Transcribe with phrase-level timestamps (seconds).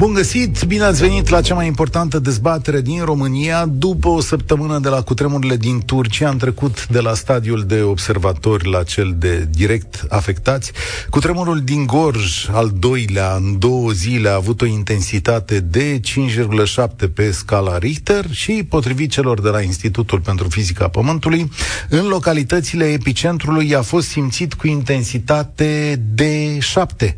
[0.00, 3.66] Bun găsit, bine ați venit la cea mai importantă dezbatere din România.
[3.66, 8.70] După o săptămână de la cutremurile din Turcia, am trecut de la stadiul de observatori
[8.70, 10.72] la cel de direct afectați.
[11.10, 17.30] Cutremurul din Gorj, al doilea, în două zile, a avut o intensitate de 5,7 pe
[17.30, 21.50] scala Richter și, potrivit celor de la Institutul pentru Fizica Pământului,
[21.88, 27.16] în localitățile epicentrului a fost simțit cu intensitate de 7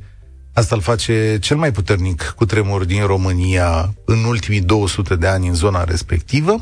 [0.54, 5.48] Asta îl face cel mai puternic cu tremur din România în ultimii 200 de ani
[5.48, 6.60] în zona respectivă.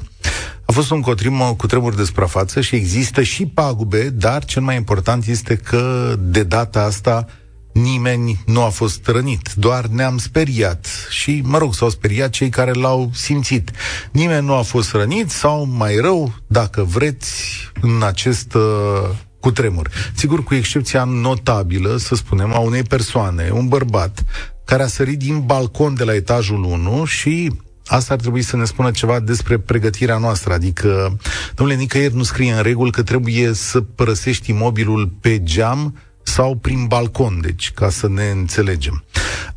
[0.66, 4.76] A fost un cotrim cu tremur de suprafață și există și pagube, dar cel mai
[4.76, 7.26] important este că de data asta
[7.72, 12.72] nimeni nu a fost rănit, doar ne-am speriat și, mă rog, s-au speriat cei care
[12.72, 13.70] l-au simțit.
[14.12, 17.42] Nimeni nu a fost rănit sau, mai rău, dacă vreți,
[17.80, 19.90] în acest uh, cu tremur.
[20.14, 24.24] Sigur, cu excepția notabilă, să spunem, a unei persoane, un bărbat,
[24.64, 27.52] care a sărit din balcon de la etajul 1 și
[27.86, 31.18] Asta ar trebui să ne spună ceva despre pregătirea noastră, adică,
[31.54, 36.86] domnule, nicăieri nu scrie în regulă că trebuie să părăsești imobilul pe geam sau prin
[36.86, 39.04] balcon, deci, ca să ne înțelegem.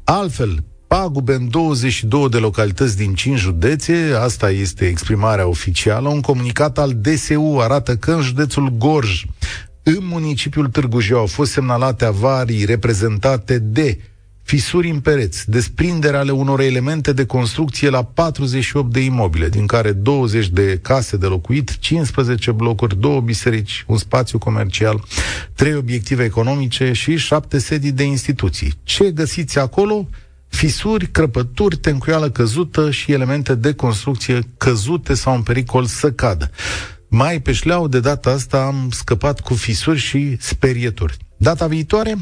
[0.03, 6.77] Altfel, pagube în 22 de localități din 5 județe, asta este exprimarea oficială, un comunicat
[6.77, 9.23] al DSU arată că în județul Gorj
[9.83, 13.99] în municipiul Târgu Jiu au fost semnalate avarii reprezentate de
[14.43, 19.91] fisuri în pereți, desprindere ale unor elemente de construcție la 48 de imobile, din care
[19.91, 25.03] 20 de case de locuit, 15 blocuri, două biserici, un spațiu comercial,
[25.55, 28.73] trei obiective economice și șapte sedii de instituții.
[28.83, 30.07] Ce găsiți acolo?
[30.47, 36.51] Fisuri, crăpături, tencuială căzută și elemente de construcție căzute sau în pericol să cadă.
[37.16, 41.17] Mai pe șleau, de data asta am scăpat cu fisuri și sperieturi.
[41.38, 42.17] Data viitoare,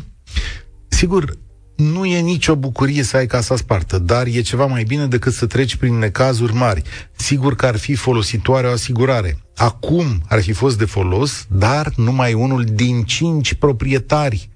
[0.87, 1.37] sigur,
[1.75, 5.45] nu e nicio bucurie să ai casa spartă, dar e ceva mai bine decât să
[5.45, 6.81] treci prin necazuri mari.
[7.15, 9.37] Sigur că ar fi folositoare o asigurare.
[9.55, 14.49] Acum ar fi fost de folos, dar numai unul din cinci proprietari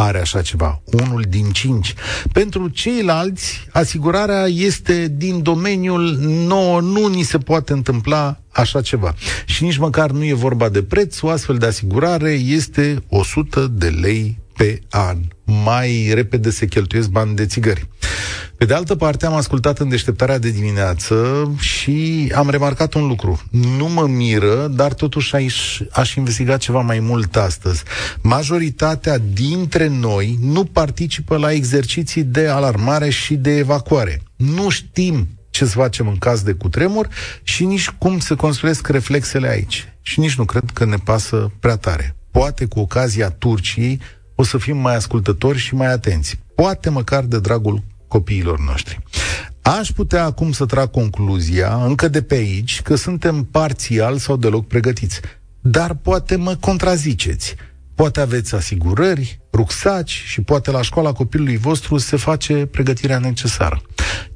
[0.00, 1.94] are așa ceva, unul din cinci.
[2.32, 9.14] Pentru ceilalți, asigurarea este din domeniul nouă, nu ni se poate întâmpla așa ceva.
[9.44, 13.88] Și nici măcar nu e vorba de preț, o astfel de asigurare este 100 de
[13.88, 15.18] lei pe an.
[15.64, 17.88] Mai repede se cheltuiesc bani de țigări.
[18.60, 23.42] Pe de altă parte, am ascultat în deșteptarea de dimineață și am remarcat un lucru.
[23.50, 27.82] Nu mă miră, dar totuși aș, aș investiga ceva mai mult astăzi.
[28.22, 34.22] Majoritatea dintre noi nu participă la exerciții de alarmare și de evacuare.
[34.36, 37.08] Nu știm ce să facem în caz de cutremur
[37.42, 39.92] și nici cum se construiesc reflexele aici.
[40.02, 42.16] Și nici nu cred că ne pasă prea tare.
[42.30, 44.00] Poate cu ocazia Turciei
[44.34, 46.38] o să fim mai ascultători și mai atenți.
[46.54, 48.98] Poate măcar de dragul copiilor noștri.
[49.62, 54.66] Aș putea acum să trag concluzia, încă de pe aici, că suntem parțial sau deloc
[54.66, 55.20] pregătiți.
[55.60, 57.54] Dar poate mă contraziceți.
[57.94, 63.82] Poate aveți asigurări, rucsaci și poate la școala copilului vostru se face pregătirea necesară.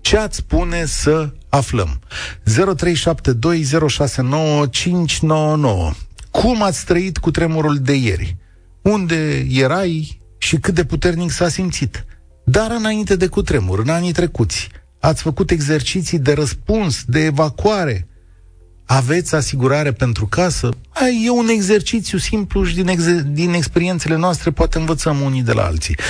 [0.00, 2.00] Ce ați spune să aflăm?
[2.44, 2.50] 0372069599
[6.30, 8.36] Cum ați trăit cu tremurul de ieri?
[8.82, 12.04] Unde erai și cât de puternic s-a simțit?
[12.44, 14.68] Dar înainte de cutremur, în anii trecuți,
[15.00, 18.08] ați făcut exerciții de răspuns, de evacuare.
[18.86, 20.68] Aveți asigurare pentru casă?
[20.88, 25.52] Ai, e un exercițiu simplu și din, ex- din experiențele noastre poate învățăm unii de
[25.52, 25.96] la alții.
[25.96, 26.00] 0372069599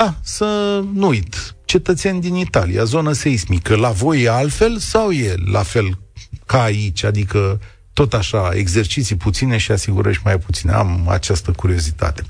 [0.00, 1.54] Ah, să nu uit.
[1.64, 5.98] Cetățeni din Italia, zonă seismică, la voi e altfel sau e la fel
[6.46, 7.04] ca aici?
[7.04, 7.60] Adică
[7.92, 10.72] tot așa, exerciții puține și asigurări mai puține.
[10.72, 12.22] Am această curiozitate.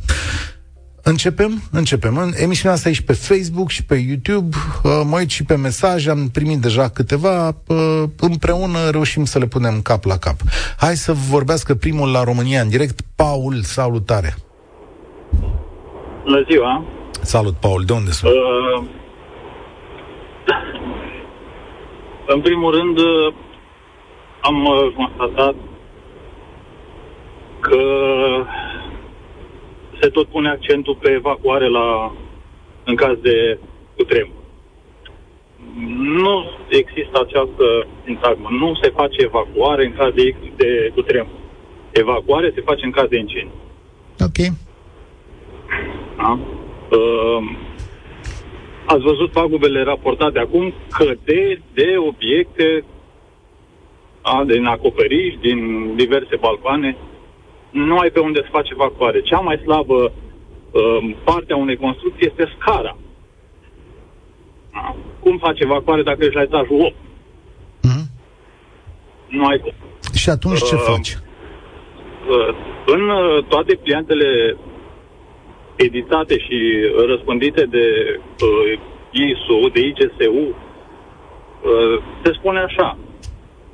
[1.03, 1.63] Începem?
[1.71, 2.17] Începem.
[2.17, 4.57] În emisiunea asta e și pe Facebook și pe YouTube.
[4.83, 7.57] Uh, mă uit și pe mesaje, am primit deja câteva.
[7.67, 10.37] Uh, împreună reușim să le punem cap la cap.
[10.79, 13.01] Hai să vorbească primul la România în direct.
[13.17, 14.35] Paul, salutare!
[16.25, 16.85] Bună ziua!
[17.23, 17.85] Salut, Paul.
[17.85, 18.33] De unde sunt?
[18.33, 18.85] Uh,
[22.27, 23.35] în primul rând, uh,
[24.41, 25.55] am uh, constatat
[27.61, 27.83] că
[30.01, 32.13] se tot pune accentul pe evacuare la,
[32.85, 33.59] în caz de
[33.97, 34.39] cutremur.
[36.23, 38.49] Nu există această sintagmă.
[38.51, 41.39] Nu se face evacuare în caz de, de cutremur.
[41.91, 43.53] Evacuare se face în caz de incendiu.
[44.21, 44.39] Ok.
[46.17, 46.39] Da?
[46.91, 47.43] Uh,
[48.85, 52.85] ați văzut pagubele raportate acum că de, de obiecte
[54.23, 56.97] a, din acoperiș, din diverse balcoane,
[57.71, 59.21] nu ai pe unde să faci evacuare.
[59.21, 60.13] Cea mai slabă
[60.71, 62.97] uh, parte a unei construcții este scara.
[64.73, 66.95] A, cum faci evacuare dacă ești la etajul 8?
[66.95, 68.07] Mm-hmm.
[69.29, 69.73] Nu ai cum.
[70.15, 71.19] Și atunci ce uh, faci?
[72.29, 72.55] Uh,
[72.87, 74.57] în uh, toate pliantele
[75.77, 76.59] editate și
[77.07, 77.87] răspândite de
[78.19, 78.79] uh,
[79.11, 82.99] ISU, de ICSU, uh, se spune așa,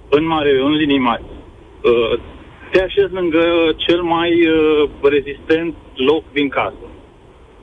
[0.08, 1.23] în mare, în linii mari,
[1.82, 2.19] uh,
[2.70, 3.44] te așezi lângă
[3.76, 6.87] cel mai uh, rezistent loc din casă,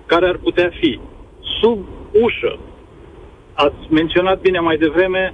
[0.06, 1.00] care ar putea fi
[1.62, 1.86] sub
[2.22, 2.60] ușă.
[3.54, 5.34] Ați menționat bine mai devreme,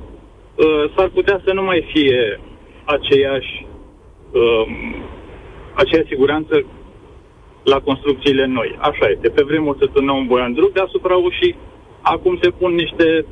[0.55, 2.39] uh, s-ar putea să nu mai fie
[2.85, 3.65] aceeași,
[4.31, 4.65] uh,
[5.73, 6.65] aceeași siguranță
[7.63, 8.77] la construcțiile noi.
[8.79, 9.29] Așa este.
[9.29, 11.55] Pe vremuri se turnă un boiandruc deasupra ușii,
[12.01, 13.25] acum se pun niște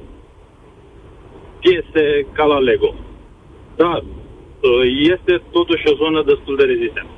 [1.59, 2.95] piese ca la Lego.
[3.77, 4.81] Dar uh,
[5.13, 7.15] este totuși o zonă destul de rezistentă.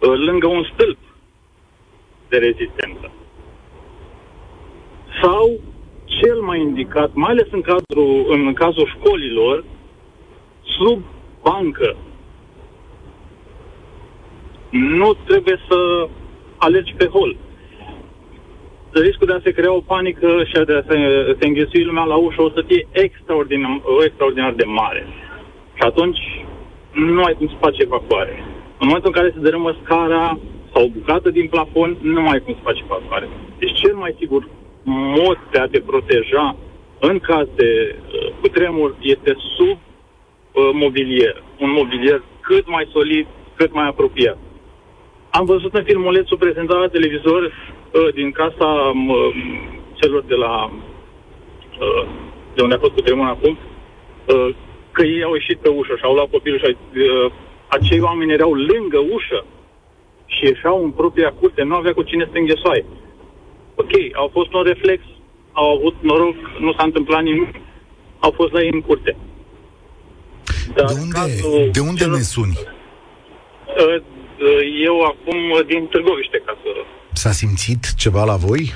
[0.00, 0.98] Uh, lângă un stâlp
[2.28, 3.10] de rezistență.
[5.22, 5.60] Sau
[6.04, 9.64] cel mai indicat, mai ales în, cadru, în cazul școlilor,
[10.78, 11.02] sub
[11.42, 11.96] bancă.
[14.70, 16.08] Nu trebuie să
[16.56, 17.36] alergi pe hol.
[18.90, 20.96] Riscul de a se crea o panică și de a se,
[21.40, 25.06] se înghesui lumea la ușă o să fie extraordinar, extraordinar de mare.
[25.80, 26.20] Și atunci
[26.92, 28.44] nu ai cum să faci evacuare.
[28.78, 30.38] În momentul în care se dărâmă scara
[30.72, 33.28] sau o bucată din plafon, nu mai ai cum să faci evacuare.
[33.58, 34.48] Deci cel mai sigur
[35.16, 36.56] mod de a te proteja
[36.98, 41.42] în caz de uh, cutremur este sub uh, mobilier.
[41.58, 43.26] Un mobilier cât mai solid,
[43.56, 44.38] cât mai apropiat.
[45.30, 49.34] Am văzut în filmulețul prezentat la televizor uh, din casa uh,
[49.94, 50.70] celor de la
[51.80, 52.08] uh,
[52.54, 53.58] de unde a fost cu tremur acum,
[54.26, 54.54] uh,
[54.92, 57.32] că ei au ieșit pe ușă și au luat copilul și uh,
[57.66, 59.44] acei oameni erau lângă ușă
[60.26, 62.84] și ieșeau în propria curte, nu avea cu cine să înghesoaie.
[63.74, 65.02] Ok, au fost un reflex,
[65.52, 67.54] au avut noroc, nu s-a întâmplat nimic,
[68.18, 69.16] au fost la ei în curte.
[70.74, 72.58] Dar de unde, de unde ne suni?
[73.66, 74.02] Uh,
[74.40, 76.68] Uh, eu acum uh, din Târgoviște, ca să...
[77.12, 78.74] S-a simțit ceva la voi?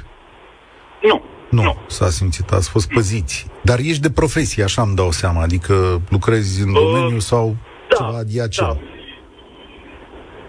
[1.03, 1.23] Nu.
[1.55, 1.77] Nu, nu.
[1.87, 3.47] s-a simțit, ați fost păziți.
[3.63, 7.57] Dar ești de profesie, așa îmi dau seama, adică lucrezi în uh, domeniu sau
[7.89, 8.69] da, ceva adiacent.
[8.69, 8.79] Da.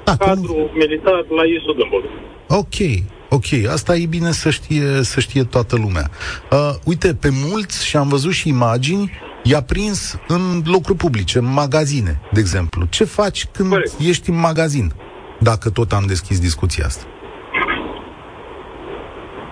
[0.03, 0.69] Da, Cadru cum...
[0.73, 2.03] militar la ISU Gâmbol.
[2.47, 6.09] Ok, ok, asta e bine să știe, să știe toată lumea.
[6.51, 9.11] Uh, uite, pe mulți, și am văzut și imagini,
[9.43, 12.85] i-a prins în locuri publice, în magazine, de exemplu.
[12.89, 13.93] Ce faci când Corect.
[13.99, 14.93] ești în magazin?
[15.39, 17.05] dacă tot am deschis discuția asta?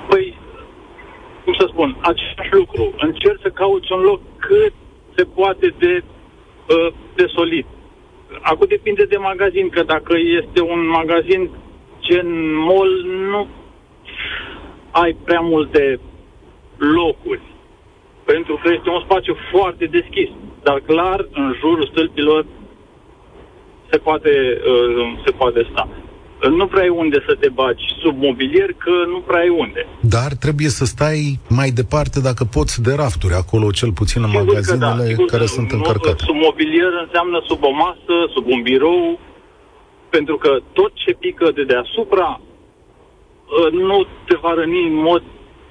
[0.10, 0.38] Păi,
[1.44, 2.94] cum să spun, același lucru.
[2.98, 4.74] Încerc să cauți un loc cât
[5.16, 6.04] se poate de,
[6.70, 7.66] uh, de solid.
[8.42, 11.50] Acum depinde de magazin, că dacă este un magazin
[12.00, 13.48] gen mall, nu
[14.92, 16.00] ai prea multe
[16.78, 17.42] locuri.
[18.26, 20.30] Pentru că este un spațiu foarte deschis.
[20.64, 22.46] Dar clar, în jurul stâlpilor
[23.90, 25.88] se poate, uh, se poate sta.
[26.50, 29.86] Nu prea ai unde să te bagi sub mobilier, că nu prea ai unde.
[30.00, 34.46] Dar trebuie să stai mai departe, dacă poți, de rafturi, acolo cel puțin în sigur
[34.46, 36.24] magazinele da, care sunt încărcate.
[36.30, 39.20] Sub mobilier înseamnă sub o masă, sub un birou,
[40.10, 45.24] pentru că tot ce pică de deasupra uh, nu te va răni în mod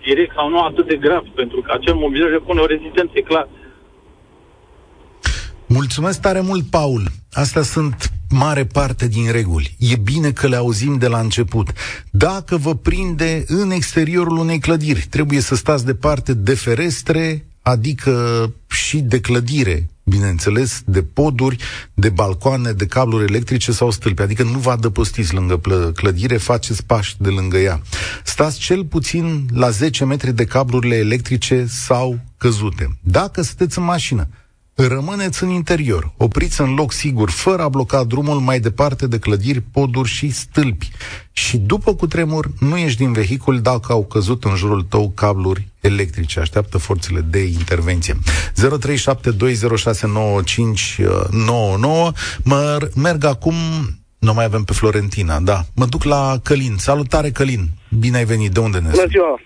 [0.04, 3.49] direct sau nu atât de grav, pentru că acel mobilier repune o rezistență, e clar.
[5.66, 7.02] Mulțumesc tare mult, Paul.
[7.32, 9.76] Astea sunt mare parte din reguli.
[9.78, 11.72] E bine că le auzim de la început.
[12.10, 18.98] Dacă vă prinde în exteriorul unei clădiri, trebuie să stați departe de ferestre, adică și
[18.98, 21.56] de clădire, bineînțeles, de poduri,
[21.94, 24.22] de balcoane, de cabluri electrice sau stâlpi.
[24.22, 25.60] Adică nu vă adăpostiți lângă
[25.94, 27.82] clădire, faceți pași de lângă ea.
[28.24, 32.98] Stați cel puțin la 10 metri de cablurile electrice sau căzute.
[33.00, 34.28] Dacă sunteți în mașină,
[34.75, 39.61] Rămâneți în interior, opriți în loc sigur, fără a bloca drumul mai departe de clădiri,
[39.61, 40.91] poduri și stâlpi.
[41.33, 46.41] Și după cutremur, nu ieși din vehicul dacă au căzut în jurul tău cabluri electrice.
[46.41, 48.17] Așteaptă forțele de intervenție.
[48.17, 48.21] 0372069599.
[52.43, 53.55] Mă merg acum,
[54.19, 55.64] nu mai avem pe Florentina, da.
[55.75, 56.76] Mă duc la Călin.
[56.79, 57.69] Salutare, Călin.
[57.99, 58.52] Bine ai venit.
[58.52, 59.41] De unde ne Bună ziua.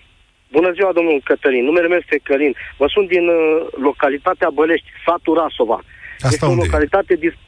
[0.51, 1.63] Bună ziua, domnul Cătălin.
[1.63, 2.53] Numele meu este Călin.
[2.77, 5.79] Vă sunt din uh, localitatea Bălești, satul Rasova.
[6.15, 6.61] Asta este, unde?
[6.61, 7.41] o localitate dis-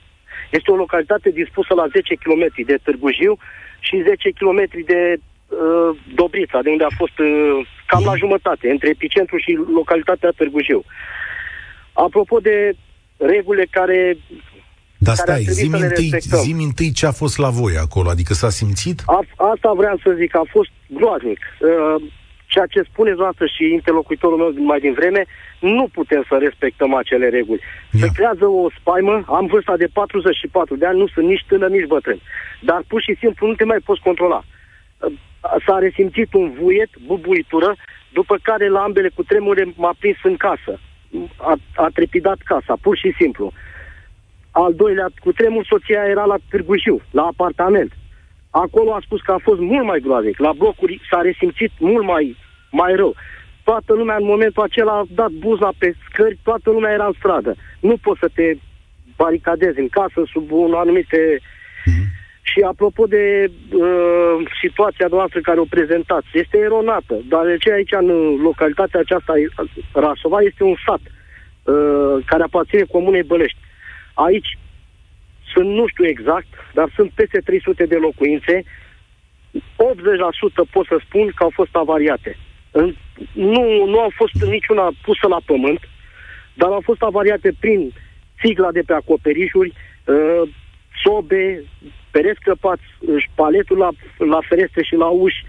[0.49, 3.37] este o localitate dispusă la 10 km de Târgu Jiu
[3.79, 8.89] și 10 km de uh, Dobrița, de unde a fost uh, cam la jumătate, între
[8.89, 10.83] epicentru și localitatea Târgu Jiu.
[11.93, 12.73] Apropo de
[13.17, 14.17] regulile care
[14.97, 19.01] Dar stai, zi întâi, zi întâi ce a fost la voi acolo, adică s-a simțit?
[19.05, 19.19] A,
[19.53, 21.39] asta vreau să zic, a fost groaznic.
[21.59, 22.03] Uh,
[22.53, 25.21] ceea ce spuneți noastră și interlocutorul meu mai din vreme,
[25.59, 27.61] nu putem să respectăm acele reguli.
[27.91, 27.99] Ia.
[28.01, 31.91] Se creează o spaimă, am vârsta de 44 de ani, nu sunt nici tânăr, nici
[31.93, 32.19] bătrân.
[32.61, 34.41] Dar pur și simplu nu te mai poți controla.
[35.65, 37.75] S-a resimțit un vuiet, bubuitură,
[38.13, 40.79] după care la ambele cu tremure m-a prins în casă.
[41.37, 43.51] A, a trepidat casa, pur și simplu.
[44.51, 47.91] Al doilea, cu tremur, soția era la Târgu Jiu, la apartament.
[48.49, 50.37] Acolo a spus că a fost mult mai groaznic.
[50.39, 52.37] La blocuri s-a resimțit mult mai,
[52.71, 53.15] mai rău.
[53.63, 57.55] Toată lumea în momentul acela a dat buza pe scări, toată lumea era în stradă.
[57.79, 58.53] Nu poți să te
[59.15, 61.39] baricadezi în casă sub un anumite...
[61.39, 62.17] Mm-hmm.
[62.41, 67.15] Și apropo de uh, situația noastră care o prezentați, este eronată,
[67.59, 69.33] ce aici în localitatea aceasta,
[69.93, 73.57] Rasova, este un sat uh, care aparține comunei Bălești.
[74.13, 74.57] Aici
[75.53, 78.63] sunt, nu știu exact, dar sunt peste 300 de locuințe.
[78.63, 79.59] 80%
[80.71, 82.37] pot să spun că au fost avariate.
[83.33, 85.79] Nu, nu au fost niciuna pusă la pământ,
[86.53, 87.93] dar au fost avariate prin
[88.41, 90.49] țigla de pe acoperișuri, uh,
[91.03, 91.63] sobe,
[92.11, 92.83] pereți crăpați,
[93.35, 95.45] paletul la, la ferestre și la uși.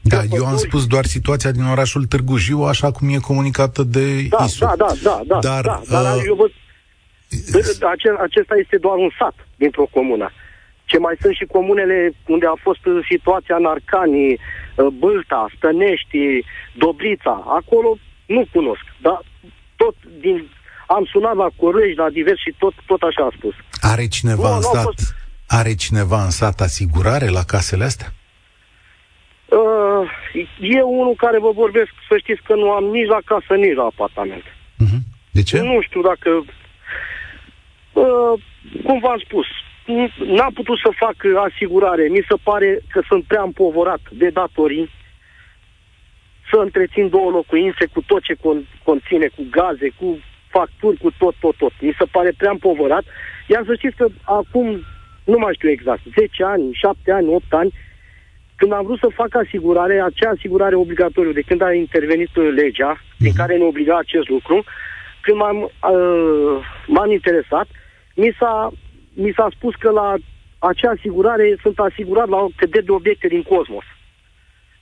[0.00, 4.22] Da, eu am spus doar situația din orașul Târgu Jiu, așa cum e comunicată de
[4.22, 4.64] da, ISU.
[4.64, 5.38] Da, da, da, da.
[5.38, 6.50] Dar, da, dar uh, eu văd,
[8.18, 10.30] acesta este doar un sat dintr-o comună.
[10.84, 16.18] Ce mai sunt și comunele unde a fost situația în Arcani, uh, Bâlta, Stănești,
[16.74, 17.44] Dobrița.
[17.46, 19.20] Acolo nu cunosc, dar
[19.76, 20.50] tot din...
[20.86, 23.54] Am sunat la Corlești, la divers și tot, tot așa a spus.
[23.80, 25.14] Are cineva nu, în sat, fost...
[25.46, 28.12] are cineva în sat asigurare la casele astea?
[29.46, 30.10] Uh,
[30.60, 33.82] eu unul care vă vorbesc, să știți că nu am nici la casă, nici la
[33.82, 34.44] apartament.
[34.84, 35.00] Uh-huh.
[35.30, 35.60] De ce?
[35.60, 36.59] Nu știu dacă Uh,
[38.84, 39.46] cum v-am spus,
[40.26, 41.16] n-am putut să fac
[41.50, 42.08] asigurare.
[42.08, 44.90] Mi se pare că sunt prea împovorat de datorii
[46.50, 51.34] să întrețin două locuințe cu tot ce con- conține, cu gaze, cu facturi, cu tot,
[51.40, 51.72] tot, tot.
[51.80, 53.04] Mi se pare prea împovorat.
[53.46, 54.82] Iar să știți că acum,
[55.24, 57.72] nu mai știu exact, 10 ani, 7 ani, 8 ani,
[58.56, 63.16] când am vrut să fac asigurare, acea asigurare obligatorie, de când a intervenit legea, uh-huh.
[63.16, 63.36] din mhm.
[63.36, 64.64] care ne obliga acest lucru,
[65.20, 67.68] când m-am, uh, m-am interesat,
[68.14, 68.72] mi s-a,
[69.14, 70.14] mi s-a spus că la
[70.58, 73.84] acea asigurare sunt asigurat la căderi de obiecte din cosmos,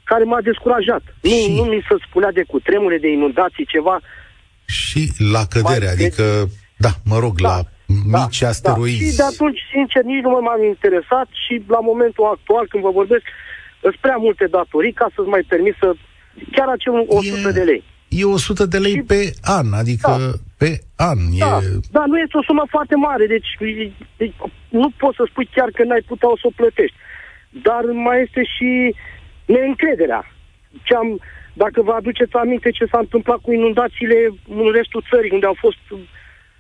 [0.05, 1.03] care m-a descurajat.
[1.23, 1.47] Și...
[1.49, 4.01] Nu, nu mi se spunea de cutremure, de inundații, ceva.
[4.65, 6.53] Și la cădere, mai adică, de...
[6.77, 7.63] da, mă rog, da, la
[8.13, 9.05] da, mici da, asteroizi.
[9.05, 9.11] Da.
[9.11, 13.25] Și de atunci, sincer, nici nu m-am interesat și la momentul actual, când vă vorbesc,
[13.81, 15.89] sunt prea multe datorii ca să-ți mai permis să
[16.53, 17.53] chiar acel 100 e...
[17.59, 20.33] de lei e 100 de lei și, pe an, adică da.
[20.59, 21.19] pe an.
[21.39, 21.81] Da, e...
[21.91, 23.51] da, nu este o sumă foarte mare, deci,
[24.17, 24.35] deci
[24.69, 26.97] nu poți să spui chiar că n-ai putea o să o plătești.
[27.63, 28.95] Dar mai este și
[29.47, 30.23] neîncrederea.
[30.83, 31.21] Ce am,
[31.53, 35.83] dacă vă aduceți aminte ce s-a întâmplat cu inundațiile în restul țării, unde au fost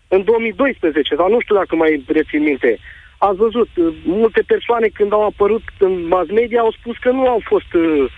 [0.08, 2.78] în 2012, sau nu știu dacă mai rețin minte,
[3.18, 3.68] ați văzut,
[4.04, 8.12] multe persoane când au apărut în mass media au spus că nu au fost uh,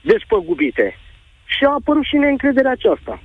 [0.00, 0.96] despăgubite
[1.54, 3.22] și a apărut și neîncrederea aceasta.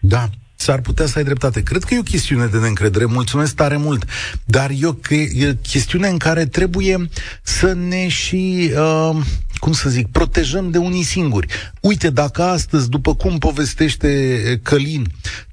[0.00, 0.24] Da,
[0.58, 1.62] S-ar putea să ai dreptate.
[1.62, 3.04] Cred că e o chestiune de neîncredere.
[3.04, 4.04] Mulțumesc tare mult.
[4.44, 7.08] Dar e o e chestiune în care trebuie
[7.42, 9.16] să ne și, uh,
[9.58, 11.46] cum să zic, protejăm de unii singuri.
[11.80, 15.06] Uite, dacă astăzi, după cum povestește Călin,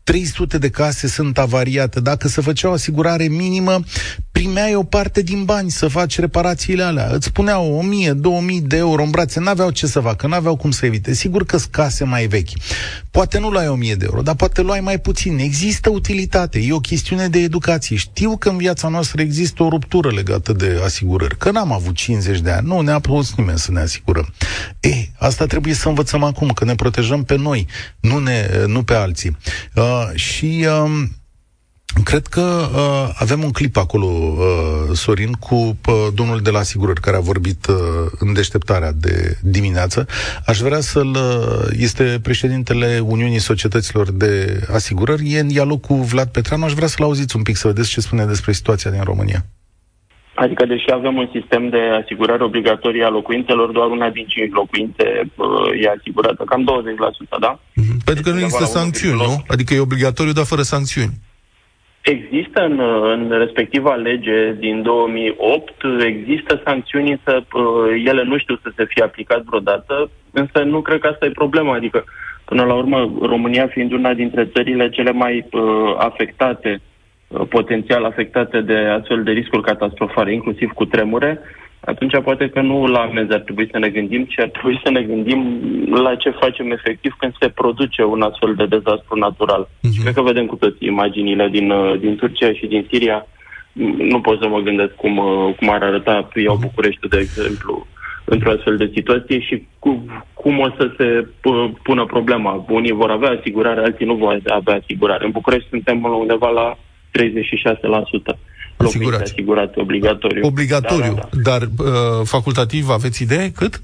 [0.03, 2.00] 300 de case sunt avariate.
[2.00, 3.79] Dacă se făcea o asigurare minimă,
[4.31, 7.10] primeai o parte din bani să faci reparațiile alea.
[7.12, 10.86] Îți spuneau 1000, 2000 de euro în brațe, n-aveau ce să facă, n-aveau cum să
[10.86, 11.13] evite.
[11.13, 12.50] Sigur că case mai vechi.
[13.12, 15.38] Poate nu luai 1000 de euro, dar poate luai mai puțin.
[15.38, 17.95] Există utilitate, e o chestiune de educație.
[17.95, 22.39] Știu că în viața noastră există o ruptură legată de asigurări, că n-am avut 50
[22.39, 24.33] de ani, nu ne-a pus nimeni să ne asigurăm.
[24.79, 27.67] E, asta trebuie să învățăm acum, că ne protejăm pe noi,
[28.00, 29.38] nu, ne, nu pe alții.
[29.75, 31.03] Uh, Uh, și uh,
[32.03, 37.01] Cred că uh, avem un clip acolo, uh, Sorin, cu uh, domnul de la asigurări
[37.01, 37.75] care a vorbit uh,
[38.19, 40.07] în deșteptarea de dimineață.
[40.45, 41.07] Aș vrea să-l...
[41.07, 46.63] Uh, este președintele Uniunii Societăților de Asigurări, e în dialog cu Vlad Petreanu.
[46.63, 49.45] Aș vrea să-l auziți un pic, să vedeți ce spune despre situația din România.
[50.36, 55.06] Adică, deși avem un sistem de asigurare obligatorie a locuințelor, doar una din cinci locuințe
[55.36, 56.62] uh, e asigurată, cam
[57.36, 57.60] 20%, da?
[57.60, 57.98] Mm-hmm.
[58.06, 59.44] Pentru că nu există sancțiuni, nu?
[59.48, 61.13] Adică e obligatoriu, dar fără sancțiuni.
[62.02, 62.80] Există în,
[63.13, 69.04] în respectiva lege din 2008, există sancțiuni, însă uh, ele nu știu să se fie
[69.04, 72.04] aplicat vreodată, însă nu cred că asta e problema, adică
[72.46, 75.62] până la urmă România fiind una dintre țările cele mai uh,
[75.98, 76.82] afectate
[77.50, 81.40] potențial afectate de astfel de riscuri catastrofale, inclusiv cu tremure,
[81.86, 84.90] atunci poate că nu la amenzi ar trebui să ne gândim, ci ar trebui să
[84.90, 85.42] ne gândim
[85.90, 89.68] la ce facem efectiv când se produce un astfel de dezastru natural.
[89.68, 90.02] Uh-huh.
[90.02, 93.28] cred că vedem cu toți imaginile din, uh, din Turcia și din Siria.
[93.98, 96.62] Nu pot să mă gândesc cum, uh, cum ar arăta iau mhm.
[96.62, 97.88] București, de exemplu,
[98.25, 101.28] într-o astfel de situație și cu, cum o să se
[101.84, 102.66] pună problema.
[102.70, 105.25] Unii vor avea asigurare, alții nu vor avea asigurare.
[105.25, 106.78] În București suntem undeva la
[107.13, 108.38] 36%
[108.77, 109.22] Asigurat.
[109.22, 110.46] asigurat obligatoriu.
[110.46, 111.50] Obligatoriu, da, da, da.
[111.50, 113.82] dar uh, facultativ aveți idee cât?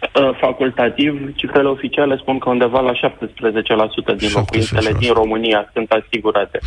[0.00, 6.58] Uh, facultativ, cifrele oficiale spun că undeva la 17% din locuințele din România sunt asigurate.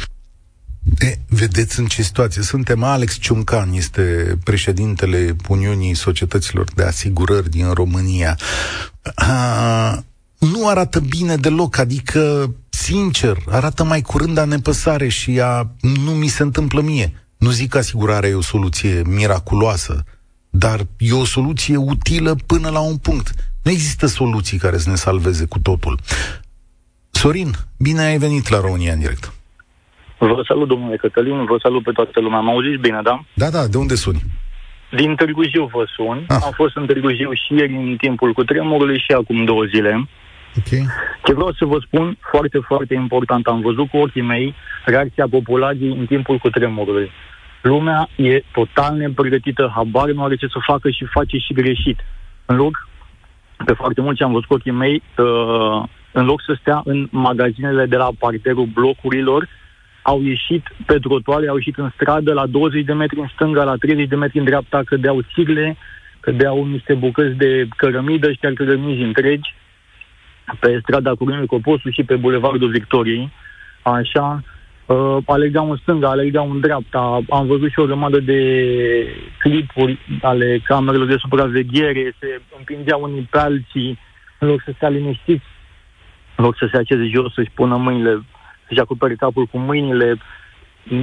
[1.00, 2.84] E, vedeți în ce situație suntem.
[2.84, 8.38] Alex Ciuncan este președintele Uniunii Societăților de Asigurări din România.
[9.16, 10.04] A,
[10.40, 15.68] nu arată bine deloc, adică, sincer, arată mai curând a nepăsare și a
[16.06, 17.14] nu mi se întâmplă mie.
[17.38, 20.04] Nu zic că asigurarea e o soluție miraculoasă,
[20.50, 23.34] dar e o soluție utilă până la un punct.
[23.64, 26.00] Nu există soluții care să ne salveze cu totul.
[27.12, 29.34] Sorin, bine ai venit la România în direct.
[30.18, 32.40] Vă salut, domnule Cătălin, vă salut pe toată lumea.
[32.40, 33.24] Mă auziți bine, da?
[33.34, 34.22] Da, da, de unde suni?
[34.92, 36.26] Din Târgu Jiu vă sun.
[36.28, 36.40] Ah.
[36.44, 40.08] Am fost în Târgu Jiu și ieri în timpul cu tremurului și acum două zile.
[40.60, 40.86] Okay.
[41.24, 45.96] Ce vreau să vă spun, foarte, foarte important, am văzut cu ochii mei reacția populației
[46.00, 47.12] în timpul cu tremurului.
[47.62, 52.00] Lumea e total nepregătită, habar nu are ce să facă și face și greșit.
[52.46, 52.88] În loc,
[53.66, 57.08] pe foarte mult ce am văzut cu ochii mei, uh, în loc să stea în
[57.12, 59.48] magazinele de la parterul blocurilor,
[60.02, 63.76] au ieșit pe trotuare, au ieșit în stradă la 20 de metri în stânga, la
[63.76, 65.78] 30 de metri în dreapta, cădeau țigle,
[66.20, 69.54] cădeau niște bucăți de cărămidă și chiar cărămizi întregi
[70.60, 73.32] pe strada Curinului Coposu și pe Bulevardul Victoriei.
[73.82, 74.44] Așa,
[74.86, 77.20] uh, alergau în stânga, alergau în dreapta.
[77.30, 78.42] Am văzut și o grămadă de
[79.40, 84.00] clipuri ale camerelor de supraveghere, se împingeau unii pe alții,
[84.40, 85.46] în loc să stea liniștiți,
[86.36, 88.22] în loc să se aceze jos, să-și pună mâinile,
[88.68, 90.18] să-și acopere capul cu mâinile.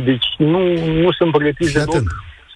[0.05, 0.59] Deci nu,
[1.03, 2.03] nu sunt pregătiți deloc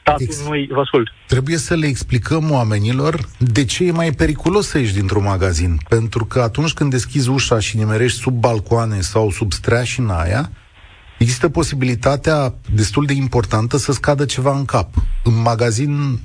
[0.00, 1.08] statul Ex- nu vă ascult.
[1.26, 5.78] Trebuie să le explicăm oamenilor de ce e mai periculos să ieși dintr-un magazin.
[5.88, 10.50] Pentru că atunci când deschizi ușa și nimerești sub balcoane sau sub streașina aia,
[11.18, 14.88] există posibilitatea destul de importantă să scadă ceva în cap.
[15.24, 16.18] În magazin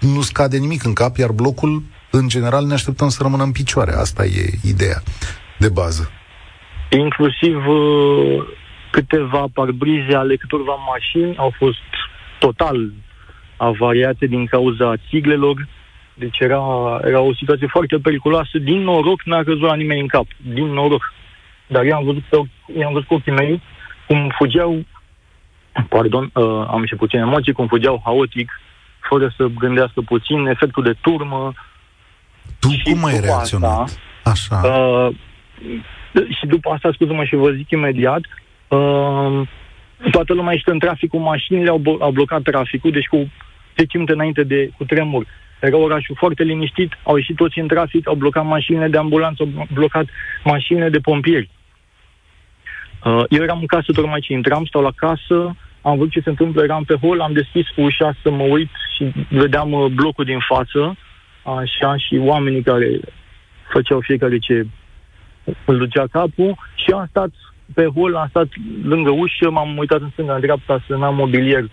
[0.00, 3.92] nu scade nimic în cap, iar blocul, în general, ne așteptăm să rămână în picioare.
[3.92, 5.02] Asta e ideea
[5.58, 6.10] de bază.
[6.90, 8.44] Inclusiv uh,
[8.90, 11.86] câteva parbrize ale câtorva mașini au fost
[12.38, 12.92] total
[13.62, 15.68] avariate din cauza țiglelor.
[16.14, 16.60] Deci era,
[17.04, 18.58] era o situație foarte periculoasă.
[18.58, 20.26] Din noroc n-a căzut la nimeni în cap.
[20.36, 21.12] Din noroc.
[21.66, 22.36] Dar eu am văzut, pe,
[22.78, 23.62] i-am văzut cu ochii mei
[24.06, 24.84] cum fugeau,
[25.88, 28.60] pardon, uh, am și puține emoții, cum fugeau haotic,
[29.08, 31.52] fără să gândească puțin, efectul de turmă.
[32.60, 34.00] Tu și cum ai reacționat?
[34.22, 34.68] Asta, Așa.
[34.68, 35.08] Uh,
[36.38, 38.20] și după asta, scuze-mă și vă zic imediat,
[38.68, 39.48] uh,
[40.10, 43.30] toată lumea este în trafic cu mașinile, au, au blocat traficul, deci cu
[43.76, 45.26] 10 minute înainte de cu tremur.
[45.60, 49.66] Era orașul foarte liniștit, au ieșit toți în trafic, au blocat mașinile de ambulanță, au
[49.72, 50.06] blocat
[50.44, 51.50] mașinile de pompieri.
[53.04, 56.28] Uh, eu eram în casă tocmai ce intram, stau la casă, am văzut ce se
[56.28, 60.38] întâmplă, eram pe hol, am deschis ușa să mă uit și vedeam uh, blocul din
[60.48, 60.96] față,
[61.42, 63.00] așa, și oamenii care
[63.72, 64.66] făceau fiecare ce
[65.64, 67.30] îl ducea capul și am stat
[67.74, 68.48] pe hol, am stat
[68.82, 71.64] lângă ușă, m-am uitat în stânga, în dreapta să n-am mobilier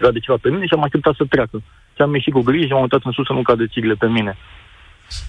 [0.00, 1.62] era de ceva pe mine și am așteptat să treacă.
[1.94, 4.06] Și am ieșit cu grijă și am uitat în sus să nu cadă țigle pe
[4.06, 4.36] mine.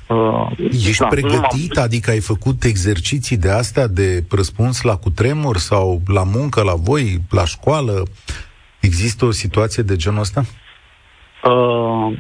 [0.08, 1.77] Uh, Ești da, pregătit?
[1.77, 7.17] Adică ai făcut exerciții de astea de răspuns la cutremur sau la muncă, la voi,
[7.29, 8.03] la școală?
[8.79, 10.41] Există o situație de genul ăsta?
[11.43, 12.17] Uh,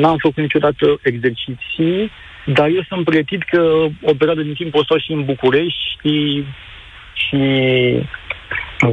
[0.00, 2.10] n-am făcut niciodată exerciții,
[2.46, 3.60] dar eu sunt pregătit că
[4.02, 6.08] o perioadă din timp o stau și în București
[7.12, 7.38] și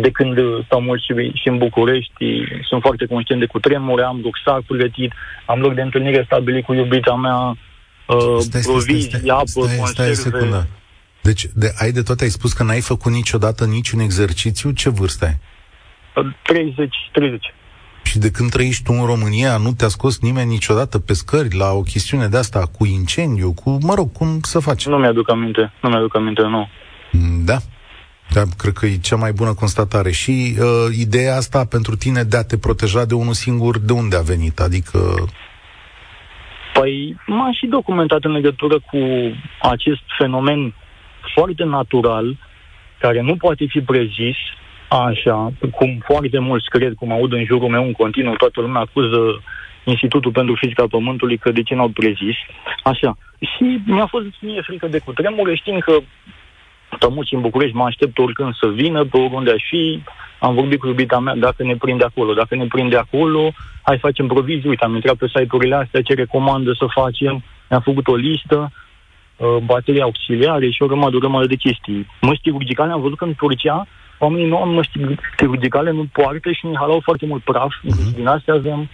[0.01, 2.25] de când stau mult și, și în București,
[2.67, 5.13] sunt foarte conștient de cutremure, am rucsac pregătit,
[5.45, 7.57] am loc de întâlnire stabilit cu iubita mea,
[8.05, 10.13] uh, stai, provizii, stai, stai, apă, stai, conserve.
[10.13, 10.67] Stai secundă.
[11.21, 14.71] Deci, de, ai de toate ai spus că n-ai făcut niciodată niciun exercițiu?
[14.71, 15.37] Ce vârstă ai?
[16.41, 17.53] 30, 30.
[18.03, 21.71] Și de când trăiești tu în România, nu te-a scos nimeni niciodată pe scări la
[21.71, 24.87] o chestiune de asta cu incendiu, cu, mă rog, cum să faci?
[24.87, 26.67] Nu mi-aduc aminte, nu mi-aduc aminte, nu.
[27.45, 27.57] Da,
[28.33, 30.11] da, cred că e cea mai bună constatare.
[30.11, 34.15] Și uh, ideea asta pentru tine de a te proteja de unul singur, de unde
[34.15, 34.59] a venit?
[34.59, 34.99] Adică...
[36.73, 38.97] Păi m-am și documentat în legătură cu
[39.61, 40.73] acest fenomen
[41.35, 42.37] foarte natural,
[42.99, 44.35] care nu poate fi prezis,
[44.89, 49.43] Așa, cum foarte mulți cred, cum aud în jurul meu în continuu, toată lumea acuză
[49.83, 52.35] Institutul pentru Fizica Pământului că de ce n-au prezis.
[52.83, 53.17] Așa.
[53.39, 55.97] Și mi-a fost mie frică de cutremure, știind că
[56.99, 60.03] tămuci în București, mă aștept oricând să vină, pe oriunde aș fi,
[60.39, 64.27] am vorbit cu iubita mea, dacă ne prinde acolo, dacă ne prinde acolo, hai facem
[64.27, 68.71] provizii, uite, am intrat pe site-urile astea, ce recomandă să facem, mi-am făcut o listă,
[69.35, 72.07] uh, baterii auxiliare și o grămadă, o grămadă de chestii.
[72.21, 73.87] Măști chirurgicale, am văzut că în Turcia
[74.19, 74.99] oamenii nu au măști
[75.37, 78.15] chirurgicale, nu poartă și ne halau foarte mult praf, uh-huh.
[78.15, 78.89] din astea avem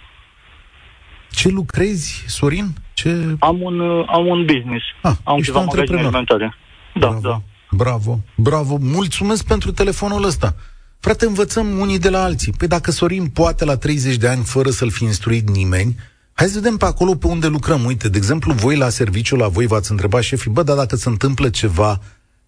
[1.34, 2.66] ce lucrezi, Sorin?
[2.94, 3.36] Ce...
[3.38, 4.84] Am un, uh, am un business.
[5.02, 6.04] Ah, am ești antreprenor.
[6.04, 6.54] alimentare.
[6.94, 7.40] Da, bravo, da.
[7.76, 8.78] Bravo, bravo.
[8.80, 10.54] Mulțumesc pentru telefonul ăsta.
[11.00, 12.52] Frate, învățăm unii de la alții.
[12.52, 15.96] Păi dacă Sorin poate la 30 de ani fără să-l fi instruit nimeni,
[16.32, 17.84] hai să vedem pe acolo pe unde lucrăm.
[17.84, 21.08] Uite, de exemplu, voi la serviciu, la voi v-ați întrebat șefii, bă, dar dacă se
[21.08, 22.00] întâmplă ceva,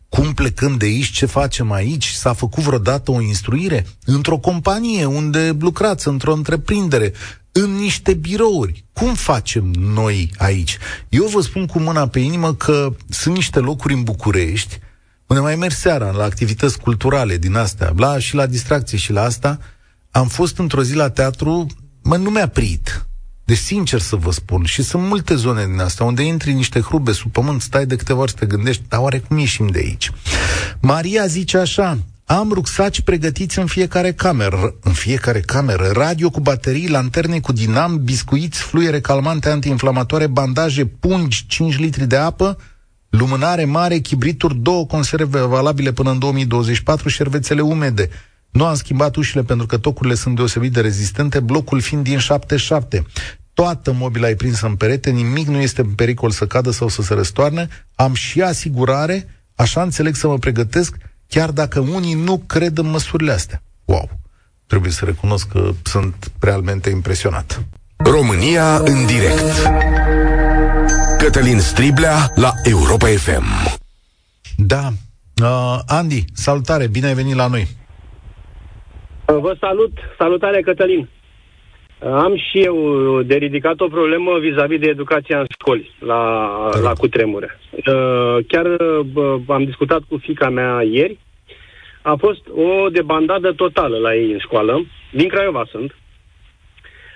[0.08, 2.06] cum plecăm de aici, ce facem aici?
[2.06, 3.86] S-a făcut vreodată o instruire?
[4.04, 7.12] Într-o companie unde lucrați, într-o întreprindere,
[7.52, 8.84] în niște birouri.
[8.92, 10.78] Cum facem noi aici?
[11.08, 14.78] Eu vă spun cu mâna pe inimă că sunt niște locuri în București
[15.26, 19.22] unde mai merg seara la activități culturale din astea, la, și la distracție și la
[19.22, 19.58] asta.
[20.10, 21.66] Am fost într-o zi la teatru,
[22.02, 23.06] mă, nu mi-a prit.
[23.44, 26.80] Deci, sincer să vă spun, și sunt multe zone din astea unde intri în niște
[26.80, 29.78] hrube sub pământ, stai de câteva ori să te gândești, dar oare cum ieșim de
[29.78, 30.10] aici?
[30.80, 36.88] Maria zice așa, am rucsaci pregătiți în fiecare cameră, în fiecare cameră, radio cu baterii,
[36.88, 42.58] lanterne cu dinam, biscuiți, fluiere calmante antiinflamatoare, bandaje, pungi, 5 litri de apă,
[43.08, 48.08] lumânare mare, chibrituri, două conserve valabile până în 2024, șervețele umede.
[48.50, 53.06] Nu am schimbat ușile pentru că tocurile sunt deosebit de rezistente, blocul fiind din 77.
[53.54, 57.02] Toată mobila e prinsă în perete, nimic nu este în pericol să cadă sau să
[57.02, 57.68] se răstoarne.
[57.94, 60.96] Am și asigurare, așa înțeleg să mă pregătesc,
[61.28, 63.62] chiar dacă unii nu cred în măsurile astea.
[63.84, 64.10] Wow!
[64.66, 67.64] Trebuie să recunosc că sunt realmente impresionat.
[67.96, 69.42] România în direct.
[71.26, 73.46] Cătălin Striblea la Europa FM.
[74.56, 74.84] Da.
[75.42, 77.64] Uh, Andy, salutare, bine ai venit la noi.
[79.26, 81.08] Vă salut, salutare Cătălin.
[81.98, 82.76] Am și eu
[83.22, 86.22] de ridicat o problemă vis-a-vis de educația în școli, la,
[86.82, 87.58] la cutremure.
[87.70, 91.18] Uh, chiar uh, am discutat cu fica mea ieri.
[92.02, 94.86] A fost o debandadă totală la ei în școală.
[95.12, 95.96] Din Craiova sunt.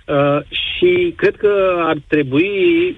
[0.07, 2.97] Uh, și cred că ar trebui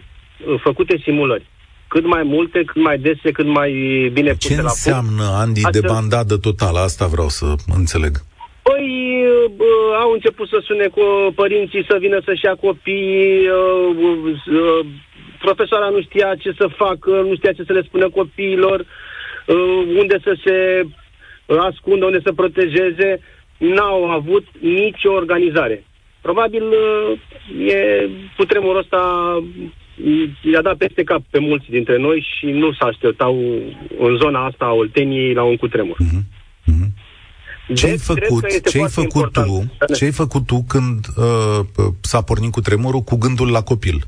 [0.62, 1.46] făcute simulări.
[1.88, 3.70] Cât mai multe, cât mai dese, cât mai
[4.12, 4.83] bine puse Ce la punct.
[4.83, 5.81] Ce înseamnă, Andy, Astfel...
[5.81, 6.78] de bandadă totală?
[6.78, 8.12] Asta vreau să înțeleg.
[8.62, 8.87] Păi
[9.57, 9.64] bă,
[10.00, 14.87] au început să sune cu părinții să vină să-și ia copii, uh, uh,
[15.38, 20.16] profesoara nu știa ce să facă, nu știa ce să le spună copiilor, uh, unde
[20.22, 20.87] să se
[21.59, 23.20] ascundă, unde să protejeze,
[23.57, 25.85] n-au avut nicio organizare.
[26.20, 27.18] Probabil uh,
[27.68, 29.02] e cutremurul ăsta
[30.53, 33.35] i-a dat peste cap pe mulți dintre noi și nu s-a așteptau
[33.99, 35.97] în zona asta a Olteniei la un cutremur.
[36.03, 36.41] Mm-hmm.
[37.75, 42.53] Ce ai făcut, ce ai făcut tu, ce ai făcut tu când uh, s-a pornit
[42.53, 43.99] cu tremurul cu gândul la copil?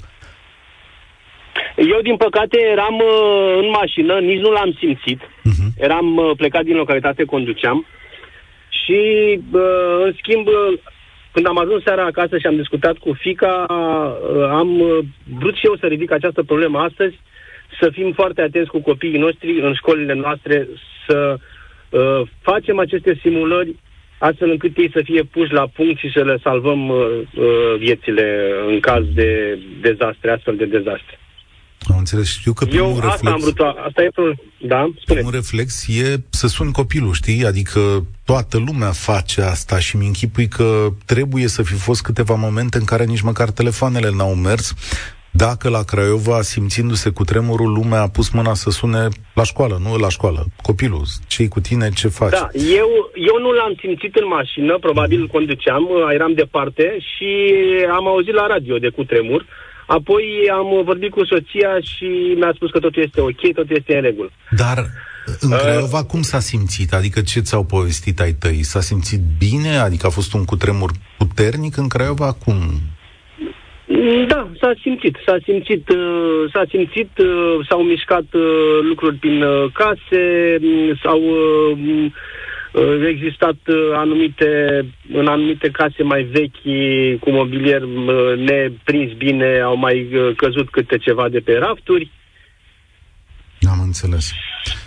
[1.76, 5.20] Eu, din păcate, eram uh, în mașină, nici nu l-am simțit.
[5.22, 5.68] Uh-huh.
[5.76, 7.86] Eram uh, plecat din localitate, conduceam.
[8.68, 9.00] Și,
[9.52, 10.78] uh, în schimb, uh,
[11.34, 14.98] când am ajuns seara acasă și am discutat cu fica, uh, am uh,
[15.38, 17.20] vrut și eu să ridic această problemă astăzi,
[17.80, 20.68] să fim foarte atenți cu copiii noștri în școlile noastre,
[21.06, 21.36] să
[21.90, 23.76] uh, facem aceste simulări
[24.18, 26.96] astfel încât ei să fie puși la punct și să le salvăm uh,
[27.34, 31.18] uh, viețile în caz de dezastre, astfel de dezastre.
[32.04, 32.38] Am înțeles.
[32.38, 33.14] Știu că primul Eu reflex...
[33.14, 35.18] asta am vrut, asta e primul, da, spune.
[35.18, 37.44] Primul reflex e să sun copilul, știi?
[37.44, 42.78] Adică toată lumea face asta și mi închipui că trebuie să fi fost câteva momente
[42.78, 44.74] în care nici măcar telefoanele n-au mers.
[45.30, 49.96] Dacă la Craiova, simțindu-se cu tremurul, lumea a pus mâna să sune la școală, nu
[49.96, 50.46] la școală.
[50.62, 52.30] Copilul, ce cu tine, ce faci?
[52.30, 55.26] Da, eu, eu nu l-am simțit în mașină, probabil mm.
[55.26, 57.28] conduceam, eram departe și
[57.90, 59.40] am auzit la radio de cutremur.
[59.40, 63.94] Uh, Apoi am vorbit cu soția și mi-a spus că totul este ok, totul este
[63.96, 64.30] în regulă.
[64.50, 64.78] Dar
[65.40, 66.92] în uh, Craiova uh, cum s-a simțit?
[66.92, 68.62] Adică ce ți-au povestit ai tăi?
[68.62, 69.76] S-a simțit bine?
[69.76, 72.32] Adică a fost un cutremur puternic în Craiova?
[72.32, 72.56] Cum?
[74.28, 78.24] Da, s-a simțit, s-a simțit, uh, s-a simțit, uh, s-au mișcat
[78.88, 80.22] lucruri prin case,
[81.02, 81.20] s-au
[82.74, 84.80] Uh, existat uh, anumite,
[85.12, 86.62] în anumite case mai vechi
[87.20, 92.10] cu mobilier uh, neprins bine, au mai căzut câte ceva de pe rafturi.
[93.70, 94.32] Am înțeles.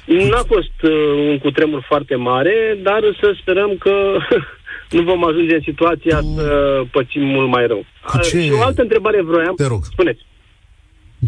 [0.05, 0.91] N-a fost uh,
[1.29, 4.17] un cutremur foarte mare, dar să sperăm că
[4.95, 7.85] nu vom ajunge în situația Tu- să pățim mult mai rău.
[8.05, 9.55] Cu ce- Și o altă întrebare vroiam.
[9.55, 9.83] Te rog.
[9.83, 10.25] Spuneți.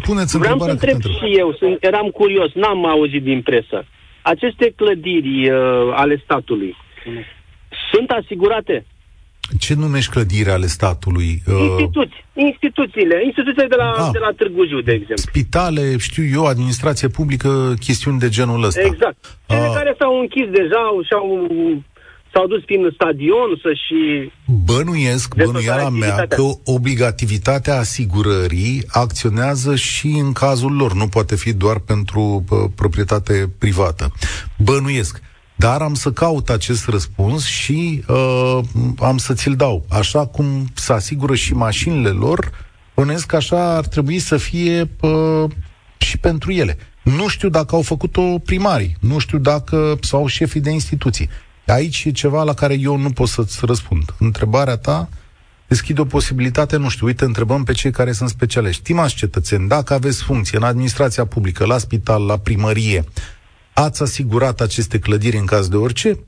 [0.02, 1.30] Puneți Vreau să întrebarea cât întreb întreb.
[1.32, 3.86] și eu, sunt, eram curios, n-am auzit din presă.
[4.22, 5.56] Aceste clădiri uh,
[5.94, 6.76] ale statului
[7.92, 8.86] sunt asigurate?
[9.58, 11.42] Ce numești clădire ale statului?
[11.46, 14.08] Uh, Instituții, instituțiile, instituțiile de la, Ah.
[14.12, 15.16] de la Târgu Jiu, de exemplu.
[15.30, 18.80] spitale, știu eu, administrație publică, chestiuni de genul ăsta.
[18.80, 19.38] Exact.
[19.46, 19.72] Cele Ah.
[19.74, 21.26] care s-au închis deja și-au,
[22.32, 24.30] s-au dus prin stadion să-și...
[24.64, 26.36] Bănuiesc, Desfășoară bănuiala mea, activitatea.
[26.36, 33.50] că obligativitatea asigurării acționează și în cazul lor, nu poate fi doar pentru uh, proprietate
[33.58, 34.12] privată.
[34.58, 35.20] Bănuiesc.
[35.56, 38.58] Dar am să caut acest răspuns și uh,
[38.98, 39.84] am să ți-l dau.
[39.88, 42.50] Așa cum se asigură și mașinile lor,
[42.94, 45.50] bănuiesc că așa ar trebui să fie uh,
[45.98, 46.78] și pentru ele.
[47.02, 51.28] Nu știu dacă au făcut-o primarii, nu știu dacă sau șefii de instituții.
[51.70, 54.14] Aici e ceva la care eu nu pot să-ți răspund.
[54.18, 55.08] Întrebarea ta
[55.68, 58.80] deschide o posibilitate, nu știu, uite, întrebăm pe cei care sunt specialiști.
[58.80, 63.04] Stimați cetățeni, dacă aveți funcție în administrația publică, la spital, la primărie,
[63.72, 66.14] ați asigurat aceste clădiri în caz de orice?
[66.14, 66.20] 0372069599.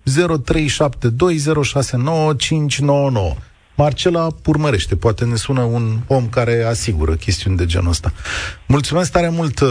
[3.83, 8.13] Marcela urmărește, poate ne sună un om care asigură chestiuni de genul ăsta.
[8.67, 9.69] Mulțumesc tare mult, uh,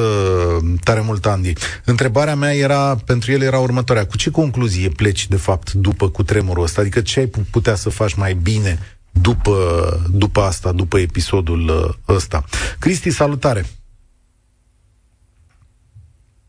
[0.84, 1.54] tare mult, Andy.
[1.86, 4.06] Întrebarea mea era, pentru el era următoarea.
[4.06, 6.82] Cu ce concluzie pleci, de fapt, după cutremurul ăsta?
[6.82, 8.80] Adică ce ai pu- putea să faci mai bine
[9.12, 9.56] după,
[10.10, 12.44] după asta, după episodul uh, ăsta?
[12.80, 13.66] Cristi, salutare!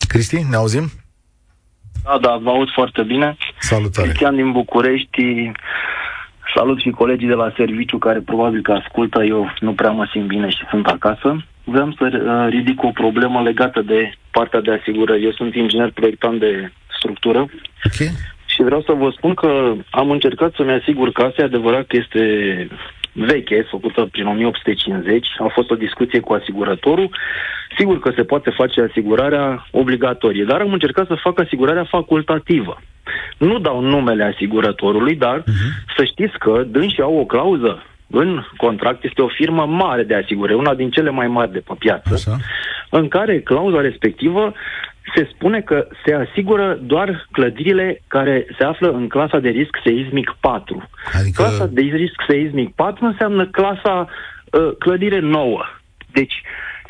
[0.08, 0.90] Cristi, ne auzim?
[2.04, 3.36] Da, da, vă aud foarte bine.
[3.60, 4.08] Salutare!
[4.08, 5.52] Cristian din București.
[6.54, 9.24] Salut și colegii de la serviciu care probabil că ascultă.
[9.24, 11.44] Eu nu prea mă simt bine și sunt acasă.
[11.64, 15.24] Vreau să uh, ridic o problemă legată de partea de asigurări.
[15.24, 17.38] Eu sunt inginer proiectant de structură
[17.84, 18.08] Ok?
[18.46, 21.34] și vreau să vă spun că am încercat să-mi asigur casa.
[21.36, 22.22] E adevărat că este
[23.12, 25.26] veche, făcută prin 1850.
[25.38, 27.10] A fost o discuție cu asigurătorul.
[27.76, 32.80] Sigur că se poate face asigurarea obligatorie, dar am încercat să fac asigurarea facultativă.
[33.38, 35.94] Nu dau numele asigurătorului, dar uh-huh.
[35.96, 40.58] să știți că dânsii au o clauză în contract, este o firmă mare de asigurări,
[40.58, 42.36] una din cele mai mari de pe piață, Așa.
[42.90, 44.52] în care clauza respectivă
[45.14, 50.36] se spune că se asigură doar clădirile care se află în clasa de risc seismic
[50.40, 50.88] 4.
[51.18, 54.08] Adică- Clasa de risc seismic 4 înseamnă clasa
[54.50, 55.62] uh, clădire nouă.
[56.12, 56.42] Deci,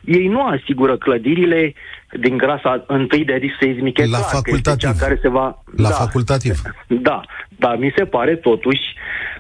[0.05, 1.75] ei nu asigură clădirile
[2.21, 3.99] din grasa întâi de risc seismic.
[3.99, 4.79] E La clar că este facultativ.
[4.91, 5.63] cea care se va...
[5.77, 6.61] La da, facultativ.
[7.09, 7.21] da,
[7.59, 8.83] dar mi se pare totuși,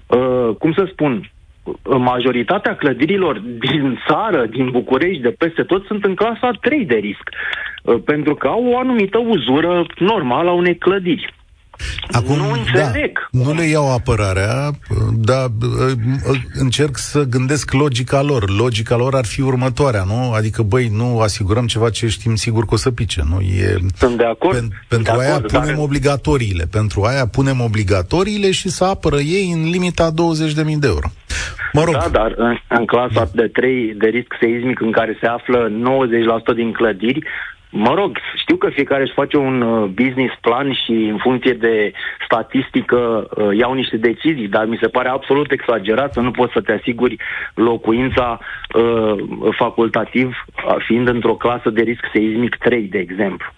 [0.06, 1.26] uh, cum să spun, uh,
[1.98, 7.28] majoritatea clădirilor din țară, din București, de peste tot, sunt în clasa 3 de risc.
[7.82, 11.34] Uh, pentru că au o anumită uzură normală a unei clădiri.
[12.10, 13.28] Acum, Nu înțeleg.
[13.30, 14.70] Da, nu le iau apărarea,
[15.14, 18.50] dar uh, încerc să gândesc logica lor.
[18.58, 20.32] Logica lor ar fi următoarea, nu?
[20.32, 23.40] Adică, băi, nu asigurăm ceva ce știm sigur că o să pice, nu?
[23.40, 23.76] E...
[23.96, 24.54] Sunt de acord.
[24.54, 26.64] Pen, sunt pentru de aia acord, punem dar- obligatoriile.
[26.70, 31.08] Pentru aia punem obligatoriile și să apără ei în limita 20.000 de euro.
[31.72, 35.26] Mă rog, Da, dar în, în clasa de 3 de risc seismic în care se
[35.26, 35.68] află
[36.52, 37.26] 90% din clădiri,
[37.72, 41.92] mă rog, știu că fiecare își face un uh, business plan și în funcție de
[42.24, 46.60] statistică uh, iau niște decizii, dar mi se pare absolut exagerat să nu poți să
[46.60, 47.16] te asiguri
[47.54, 48.38] locuința
[48.74, 49.14] uh,
[49.58, 53.48] facultativ uh, fiind într-o clasă de risc seismic 3, de exemplu.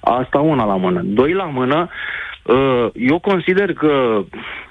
[0.00, 1.00] Asta una la mână.
[1.04, 1.88] Doi la mână,
[2.48, 4.24] Uh, Eu consider că,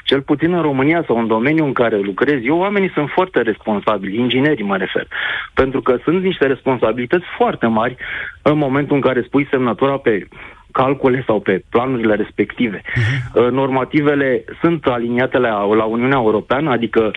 [0.08, 4.20] cel puțin în România sau în domeniul în care lucrez eu, oamenii sunt foarte responsabili,
[4.20, 5.08] inginerii mă refer,
[5.54, 7.96] pentru că sunt niște responsabilități foarte mari
[8.42, 10.28] în momentul în care spui semnătura pe
[10.72, 12.82] calcule sau pe planurile respective.
[13.34, 17.12] Uh, Normativele sunt aliniate la, la Uniunea Europeană, adică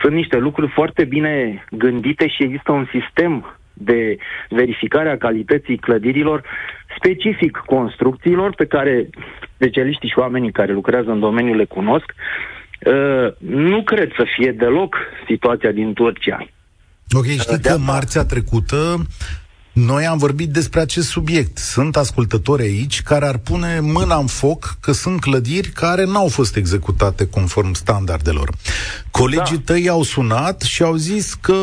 [0.00, 4.16] sunt niște lucruri foarte bine gândite și există un sistem de
[4.48, 6.42] verificare a calității clădirilor
[6.96, 9.08] specific construcțiilor pe care
[9.54, 12.14] specialiștii și oamenii care lucrează în domeniul le cunosc.
[12.86, 14.96] Uh, nu cred să fie deloc
[15.28, 16.46] situația din Turcia.
[17.12, 19.06] ok, știi de că asta- marțea trecută
[19.72, 21.58] noi am vorbit despre acest subiect.
[21.58, 26.56] Sunt ascultători aici care ar pune mâna în foc că sunt clădiri care n-au fost
[26.56, 28.48] executate conform standardelor.
[29.10, 29.62] Colegii Da.
[29.72, 31.54] tăi au sunat și au zis că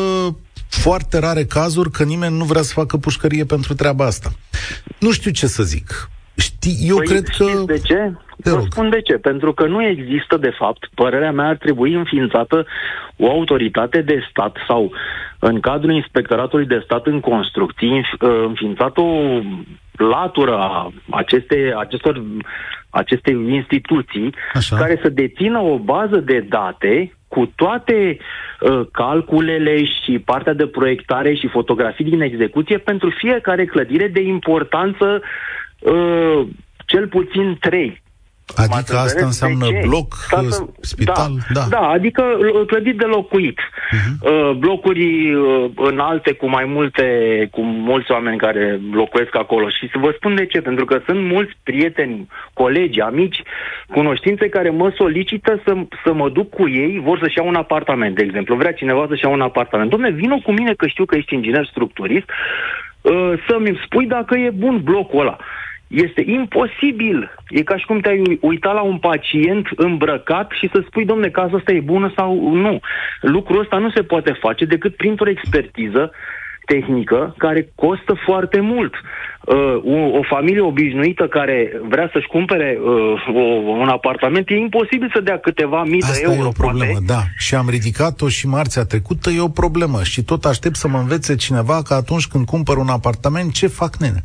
[0.80, 4.30] foarte rare cazuri că nimeni nu vrea să facă pușcărie pentru treaba asta.
[4.98, 6.10] Nu știu ce să zic.
[6.36, 7.44] Știi, eu Păi, cred că...
[7.44, 8.12] știți de ce?
[8.42, 8.66] Te Vă rog.
[8.70, 9.14] spun de ce.
[9.14, 12.66] Pentru că nu există, de fapt, părerea mea, ar trebui înființată
[13.16, 14.92] o autoritate de stat sau
[15.38, 19.08] în cadrul Inspectoratului de Stat în Construcții, uh, înființat o
[19.96, 22.22] latură a aceste, acestor,
[22.90, 24.76] acestei instituții Așa.
[24.76, 28.18] care să dețină o bază de date cu toate
[28.60, 35.22] uh, calculele și partea de proiectare și fotografii din execuție pentru fiecare clădire de importanță
[35.78, 36.46] uh,
[36.86, 38.01] cel puțin 3.
[38.56, 41.66] Adică asta înseamnă bloc, să, spital, da, da.
[41.70, 42.22] Da, adică
[42.66, 43.60] clădit de locuit.
[43.60, 44.56] Uh-huh.
[44.58, 47.04] Blocuri uh, înalte cu mai multe,
[47.50, 49.68] cu mulți oameni care locuiesc acolo.
[49.68, 53.42] Și să vă spun de ce, pentru că sunt mulți prieteni, colegi, amici,
[53.90, 58.14] cunoștințe care mă solicită să, să mă duc cu ei, vor să-și iau un apartament,
[58.14, 58.56] de exemplu.
[58.56, 59.90] Vrea cineva să-și ia un apartament.
[59.90, 62.30] Domne, vină cu mine că știu că ești inginer structurist,
[63.00, 65.36] uh, să-mi spui dacă e bun blocul ăla.
[65.92, 67.30] Este imposibil.
[67.48, 71.56] E ca și cum te-ai uita la un pacient îmbrăcat și să spui, domne, casa
[71.56, 72.80] asta e bună sau nu.
[73.20, 76.12] Lucrul ăsta nu se poate face decât printr-o expertiză
[76.66, 78.94] tehnică care costă foarte mult.
[78.94, 83.40] Uh, o, o familie obișnuită care vrea să-și cumpere uh, o,
[83.84, 86.44] un apartament, e imposibil să dea câteva mii Asta de euro.
[86.44, 87.04] e o problemă, poate.
[87.06, 87.22] da.
[87.38, 90.02] Și am ridicat-o și marțea trecută, e o problemă.
[90.02, 93.96] Și tot aștept să mă învețe cineva că atunci când cumpăr un apartament, ce fac
[93.96, 94.20] nene?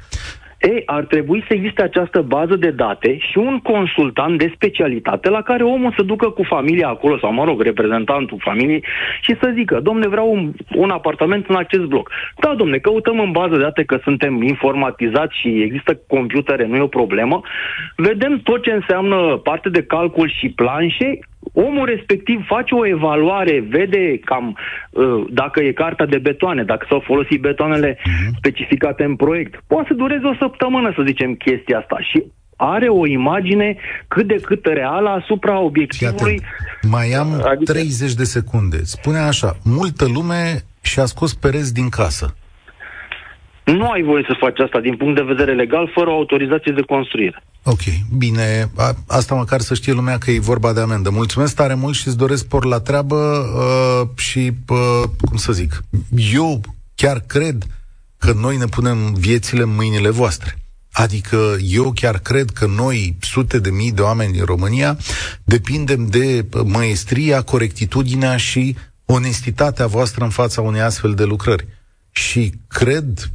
[0.60, 5.42] Ei, ar trebui să existe această bază de date și un consultant de specialitate la
[5.42, 8.84] care omul să ducă cu familia acolo, sau mă rog, reprezentantul familiei,
[9.22, 12.12] și să zică, domne, vreau un, un apartament în acest bloc.
[12.40, 16.82] Da, domne, căutăm în bază de date că suntem informatizați și există computere, nu e
[16.82, 17.42] o problemă.
[17.96, 21.20] Vedem tot ce înseamnă parte de calcul și planșe,
[21.66, 24.58] omul respectiv face o evaluare, vede cam
[24.90, 28.36] uh, dacă e carta de betoane, dacă s-au folosit betoanele uh-huh.
[28.38, 29.64] specificate în proiect.
[29.68, 31.98] Poate să dureze o săptămână, să zicem, chestia asta.
[32.00, 32.24] Și
[32.56, 36.42] are o imagine cât de cât reală asupra obiectivului.
[36.82, 37.72] Mai am adică...
[37.72, 38.84] 30 de secunde.
[38.84, 42.36] Spune așa, multă lume și-a scos perezi din casă.
[43.76, 46.82] Nu ai voie să faci asta din punct de vedere legal fără o autorizație de
[46.82, 47.44] construire.
[47.64, 47.82] Ok,
[48.18, 51.10] bine, a, asta măcar să știe lumea că e vorba de amendă.
[51.10, 55.84] Mulțumesc tare mult și îți doresc por la treabă uh, și, uh, cum să zic,
[56.34, 56.62] eu
[56.96, 57.64] chiar cred
[58.18, 60.58] că noi ne punem viețile în mâinile voastre.
[60.92, 64.98] Adică eu chiar cred că noi, sute de mii de oameni din România,
[65.44, 68.76] depindem de maestria, corectitudinea și
[69.06, 71.68] onestitatea voastră în fața unei astfel de lucrări.
[72.12, 73.32] Și cred,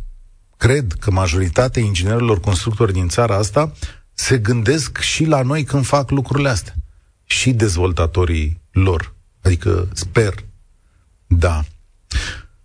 [0.62, 3.72] cred că majoritatea inginerilor constructori din țara asta
[4.14, 6.74] se gândesc și la noi când fac lucrurile astea.
[7.24, 9.14] Și dezvoltatorii lor.
[9.40, 10.34] Adică sper.
[11.26, 11.64] Da.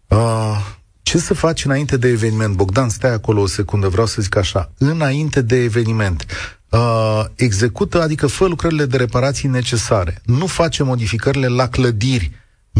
[0.08, 0.58] Uh,
[1.02, 2.56] ce să faci înainte de eveniment?
[2.56, 4.72] Bogdan, stai acolo o secundă, vreau să zic așa.
[4.78, 6.26] Înainte de eveniment,
[6.70, 10.22] uh, execută, adică fă lucrările de reparații necesare.
[10.26, 12.32] Nu face modificările la clădiri.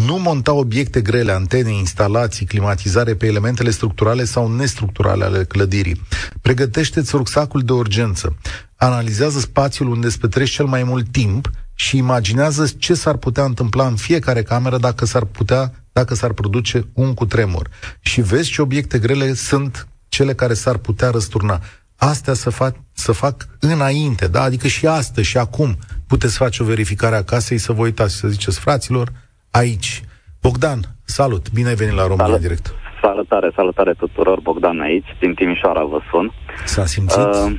[0.06, 6.02] Nu monta obiecte grele, antene, instalații, climatizare pe elementele structurale sau nestructurale ale clădirii.
[6.42, 8.38] Pregătește-ți rucsacul de urgență.
[8.76, 13.88] Analizează spațiul unde îți petreci cel mai mult timp și imaginează ce s-ar putea întâmpla
[13.88, 17.70] în fiecare cameră dacă s-ar putea dacă s-ar produce un cutremur.
[18.00, 21.62] Și vezi ce obiecte grele sunt cele care s-ar putea răsturna.
[21.96, 24.42] Astea să fac, să fac înainte, da?
[24.42, 28.20] Adică și astăzi și acum puteți face o verificare a casei să vă uitați și
[28.20, 29.12] să ziceți, fraților,
[29.52, 30.02] aici.
[30.42, 32.42] Bogdan, salut, bine ai venit la România salut.
[32.42, 32.74] Direct.
[33.02, 36.34] Salutare, salutare tuturor, Bogdan aici, din Timișoara vă sun.
[36.66, 37.18] S-a simțit?
[37.18, 37.52] Uh,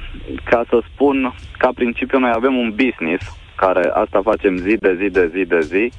[0.44, 3.22] ca să spun, ca principiu noi avem un business,
[3.56, 5.92] care asta facem zi de zi de zi de zi,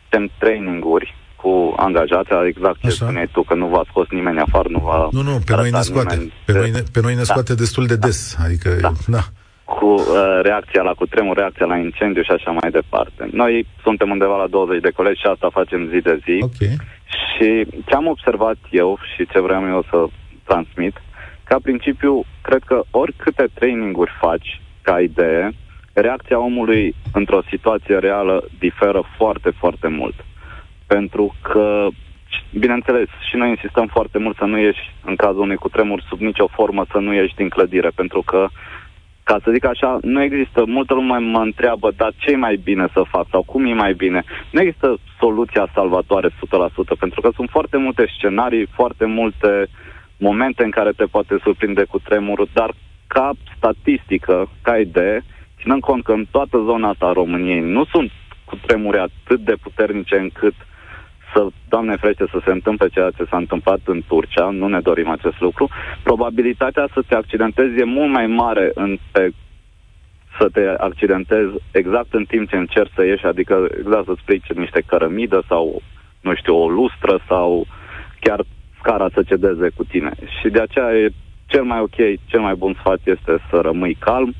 [0.00, 3.04] suntem training-uri cu angajați, adică exact ce Așa.
[3.04, 5.80] spuneai tu, că nu v-a scos nimeni afară, nu va Nu, nu, pe noi ne
[5.80, 6.32] scoate.
[6.44, 7.30] Pe, noi ne, pe noi ne da.
[7.30, 7.58] scoate da.
[7.58, 8.44] destul de des, da.
[8.44, 8.92] adică, da.
[9.06, 9.22] da
[9.74, 10.04] cu uh,
[10.42, 13.28] reacția la cutremur, reacția la incendiu și așa mai departe.
[13.32, 16.36] Noi suntem undeva la 20 de colegi și asta facem zi de zi.
[16.42, 16.76] Okay.
[17.28, 19.98] Și ce am observat eu și ce vreau eu să
[20.44, 20.94] transmit,
[21.44, 25.50] ca principiu, cred că oricâte traininguri faci ca idee,
[25.92, 30.14] reacția omului într-o situație reală diferă foarte, foarte mult.
[30.86, 31.86] Pentru că,
[32.58, 36.46] bineînțeles, și noi insistăm foarte mult să nu ieși în cazul unui cutremur sub nicio
[36.46, 38.48] formă să nu ieși din clădire, pentru că
[39.30, 42.86] ca să zic așa, nu există, multă lume mă întreabă, dar ce e mai bine
[42.92, 44.22] să fac sau cum e mai bine?
[44.50, 46.32] Nu există soluția salvatoare 100%,
[46.98, 49.66] pentru că sunt foarte multe scenarii, foarte multe
[50.16, 52.70] momente în care te poate surprinde cu tremurul, dar
[53.06, 55.24] ca statistică, ca idee,
[55.60, 58.10] ținând cont că în toată zona asta a României nu sunt
[58.44, 60.54] cu tremure atât de puternice încât
[61.34, 65.08] să, Doamne frește, să se întâmple ceea ce s-a întâmplat în Turcia, nu ne dorim
[65.08, 65.68] acest lucru,
[66.02, 69.30] probabilitatea să te accidentezi e mult mai mare în, pe,
[70.38, 74.82] să te accidentezi exact în timp ce încerci să ieși, adică exact să-ți plici niște
[74.86, 75.82] cărămidă sau,
[76.20, 77.66] nu știu, o lustră sau
[78.20, 78.44] chiar
[78.78, 80.12] scara să cedeze cu tine.
[80.40, 81.08] Și de aceea e
[81.46, 84.34] cel mai ok, cel mai bun sfat este să rămâi calm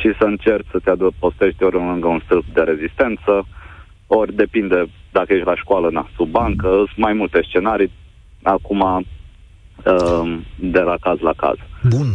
[0.00, 3.46] și să încerci să te adăpostești ori lângă un stâlp de rezistență,
[4.06, 4.86] ori depinde
[5.18, 7.90] dacă ești la școală, na, sub bancă, sunt mai multe scenarii,
[8.42, 11.56] acum uh, de la caz la caz.
[11.88, 12.08] Bun.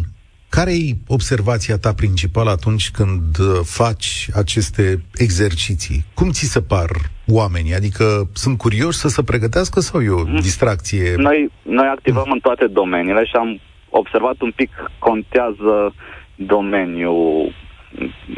[0.50, 6.06] Care e observația ta principală atunci când uh, faci aceste exerciții?
[6.14, 6.89] Cum ți se par
[7.28, 7.74] oamenii?
[7.74, 10.39] Adică sunt curioși să se pregătească sau e o mm.
[10.39, 11.16] distracție?
[11.16, 12.32] Noi, noi activăm mm.
[12.32, 14.70] în toate domeniile și am observat un pic
[15.00, 15.93] contează
[16.36, 17.54] domeniul,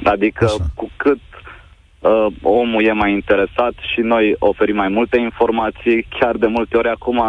[0.03, 0.66] adică Așa.
[0.76, 1.20] cu cât
[2.02, 6.89] uh, omul e mai interesat și noi oferim mai multe informații, chiar de multe ori
[6.89, 7.20] acum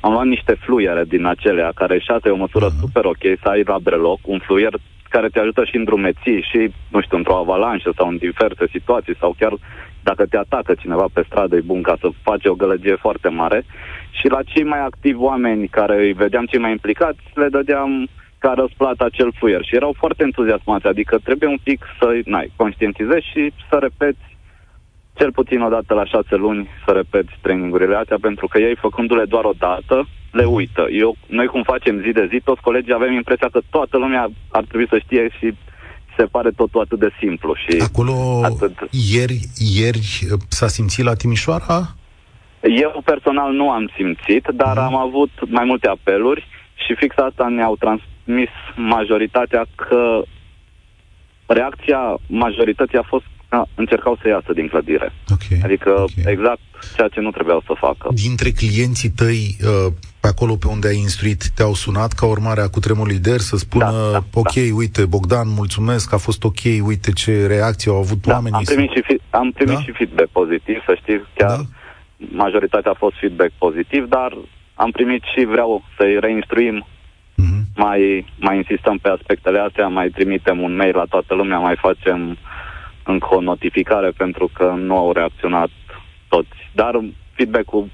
[0.00, 2.80] am luat niște fluiere din acelea, care și asta e o măsură uh-huh.
[2.80, 4.72] super ok, să ai la breloc un fluier
[5.08, 9.16] care te ajută și în drumeții și, nu știu, într-o avalanșă sau în diverse situații
[9.16, 9.52] sau chiar
[10.02, 13.64] dacă te atacă cineva pe stradă, e bun ca să faci o gălăgie foarte mare.
[14.10, 18.08] Și la cei mai activi oameni care îi vedeam cei mai implicați, le dădeam
[18.38, 19.64] ca răsplată acel fluier.
[19.64, 24.24] Și erau foarte entuziasmați, adică trebuie un pic să n-ai, conștientizezi și să repeți
[25.18, 29.24] cel puțin o dată la șase luni să repeți trainingurile astea, pentru că ei, făcându-le
[29.24, 30.86] doar o dată, le uită.
[30.90, 34.64] Eu, noi cum facem zi de zi, toți colegii avem impresia că toată lumea ar
[34.64, 35.54] trebui să știe și
[36.16, 37.54] se pare totul atât de simplu.
[37.54, 38.72] Și Acolo, atât...
[38.90, 39.38] ieri,
[39.78, 40.00] ieri
[40.48, 41.78] s-a simțit la Timișoara?
[42.60, 44.82] Eu personal nu am simțit, dar mm.
[44.82, 47.76] am avut mai multe apeluri și fix asta ne-au
[48.26, 50.22] transmis majoritatea că
[51.46, 55.12] reacția majorității a fost a, încercau să iasă din clădire.
[55.32, 55.58] Okay.
[55.62, 56.32] Adică okay.
[56.32, 56.60] exact
[56.96, 58.08] ceea ce nu trebuiau să facă.
[58.14, 62.68] Dintre clienții tăi, uh, pe acolo pe unde ai instruit, te-au sunat ca urmare a
[62.68, 64.74] cutremurului de să spună, da, da, ok, da.
[64.74, 68.58] uite, Bogdan, mulțumesc, a fost ok, uite ce reacție au avut da, oamenii.
[68.58, 69.80] Am primit, și, fi- am primit da?
[69.80, 71.62] și feedback pozitiv, să știți, chiar da?
[72.16, 74.36] majoritatea a fost feedback pozitiv, dar
[74.74, 76.95] am primit și vreau să-i reinstruim mm-hmm.
[77.76, 82.38] Mai, mai insistăm pe aspectele astea, mai trimitem un mail la toată lumea, mai facem
[83.04, 85.68] încă o notificare pentru că nu au reacționat
[86.28, 86.70] toți.
[86.74, 87.00] Dar
[87.32, 87.90] feedback-ul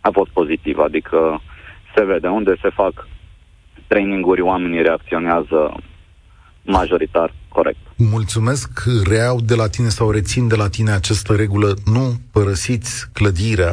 [0.00, 1.40] a fost pozitiv, adică
[1.94, 3.08] se vede unde se fac
[3.86, 5.74] traininguri, oamenii reacționează
[6.62, 7.78] majoritar corect.
[7.96, 13.72] Mulțumesc, reau de la tine sau rețin de la tine această regulă, nu părăsiți clădirea.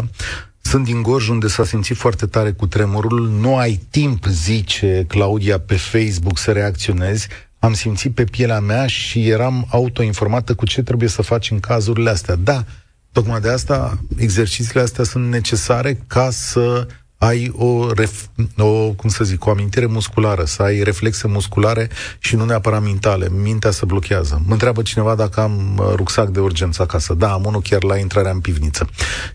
[0.69, 5.59] Sunt din Gorj unde s-a simțit foarte tare cu tremurul, nu ai timp, zice Claudia
[5.59, 7.27] pe Facebook, să reacționezi,
[7.59, 12.09] am simțit pe pielea mea și eram autoinformată cu ce trebuie să faci în cazurile
[12.09, 12.35] astea.
[12.35, 12.63] Da,
[13.11, 16.87] tocmai de asta exercițiile astea sunt necesare ca să
[17.27, 18.25] ai o, ref,
[18.57, 21.87] o, cum să zic, o amintire musculară, să ai reflexe musculare
[22.19, 23.27] și nu neapărat mentale.
[23.43, 24.41] Mintea se blochează.
[24.45, 27.13] Mă întreabă cineva dacă am uh, rucsac de urgență acasă.
[27.13, 28.89] Da, am unul chiar la intrarea în pivniță.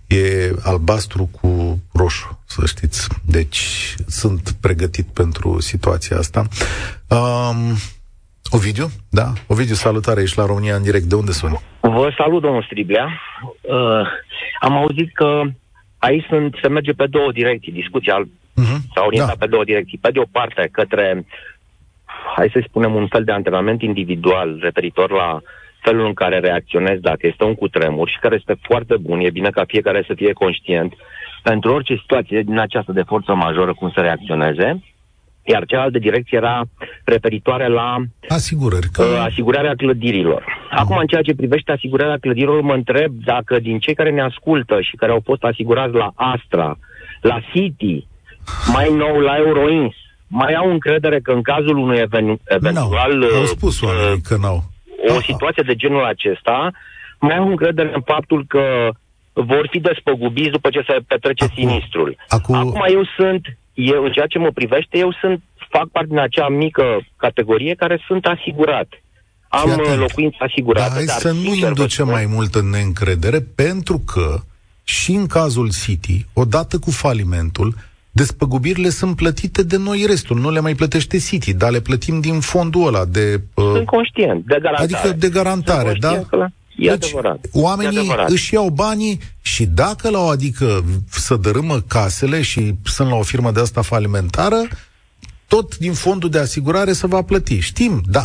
[0.07, 3.09] E albastru cu roșu, să știți.
[3.25, 6.45] Deci sunt pregătit pentru situația asta.
[7.09, 7.77] Um,
[8.53, 8.91] Ovidiu?
[9.11, 9.33] Da.
[9.47, 11.05] Ovidiu, salutare, ești la România în direct.
[11.05, 11.61] De unde suni?
[11.81, 13.21] Vă salut, domnul Striblea.
[13.61, 14.07] Uh,
[14.61, 15.43] am auzit că
[16.01, 17.73] aici sunt, se merge pe două direcții.
[17.73, 18.79] Discuția uh-huh.
[18.95, 19.45] s-a orientat da.
[19.45, 19.99] pe două direcții.
[19.99, 21.27] Pe de o parte, către,
[22.37, 25.41] hai să spunem, un fel de antrenament individual referitor la
[25.83, 29.21] felul în care reacționezi dacă este un cutremur și care este foarte bun.
[29.21, 30.93] E bine ca fiecare să fie conștient
[31.43, 34.83] pentru orice situație din această de forță majoră cum să reacționeze
[35.43, 36.63] iar cealaltă direcție era
[37.05, 37.97] referitoare la
[38.29, 39.03] Asigurări, că...
[39.03, 40.45] uh, asigurarea clădirilor.
[40.71, 44.81] Acum, în ceea ce privește asigurarea clădirilor, mă întreb dacă din cei care ne ascultă
[44.81, 46.79] și care au fost asigurați la Astra,
[47.21, 48.07] la City,
[48.73, 49.95] mai nou la Euroins,
[50.27, 53.15] mai au încredere că în cazul unui even- eventual...
[53.17, 54.63] No, au spus oamenii uh, că n-au.
[55.09, 55.21] O Aha.
[55.27, 56.71] situație de genul acesta,
[57.21, 58.91] mai au încredere în faptul că
[59.33, 62.17] vor fi despăgubiți după ce se petrece acum, sinistrul.
[62.29, 62.55] Acum...
[62.55, 66.49] Acum eu sunt eu, în ceea ce mă privește, eu sunt, fac parte din acea
[66.49, 66.83] mică
[67.17, 68.89] categorie care sunt asigurat.
[69.49, 69.99] Am atent.
[69.99, 70.89] locuință asigurată.
[70.89, 74.41] Da, hai dar să nu inducem mai mult în neîncredere, pentru că
[74.85, 77.75] și în cazul City, odată cu falimentul,
[78.11, 80.39] despăgubirile sunt plătite de noi restul.
[80.39, 83.41] Nu le mai plătește City, dar le plătim din fondul ăla de...
[83.55, 84.83] Uh, sunt conștient, de garantare.
[84.83, 86.23] Adică de garantare, da?
[86.29, 86.47] Că
[86.81, 87.47] E deci, adevărat.
[87.53, 88.31] Oamenii e adevărat.
[88.31, 89.21] își iau banii
[89.61, 90.67] și dacă la o adică
[91.09, 94.61] să dărâmă casele și sunt la o firmă de asta falimentară,
[95.49, 97.59] tot din fondul de asigurare se va plăti.
[97.61, 98.25] Știm, dar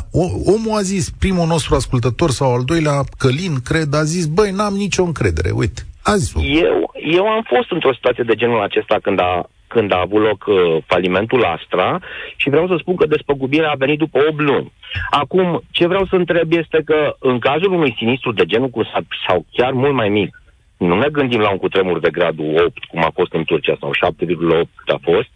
[0.53, 4.73] omul a zis, primul nostru ascultător sau al doilea, Călin, cred, a zis, băi, n-am
[4.73, 9.19] nicio încredere, uite, a zis eu, eu am fost într-o situație de genul acesta când
[9.19, 11.99] a când a avut loc uh, falimentul Astra
[12.35, 14.71] și vreau să spun că despăgubirea a venit după 8 luni.
[15.09, 18.81] Acum, ce vreau să întreb este că în cazul unui sinistru de genul cu
[19.27, 20.43] sau chiar mult mai mic,
[20.87, 23.91] nu ne gândim la un cutremur de gradul 8, cum a fost în Turcia, sau
[23.91, 25.29] 7,8 cât a fost,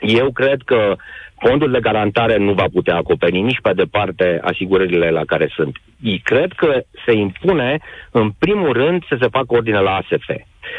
[0.00, 0.96] eu cred că
[1.38, 5.76] fondul de garantare nu va putea acoperi nici pe departe asigurările la care sunt.
[6.02, 7.78] Eu cred că se impune,
[8.10, 10.28] în primul rând, să se facă ordine la ASF.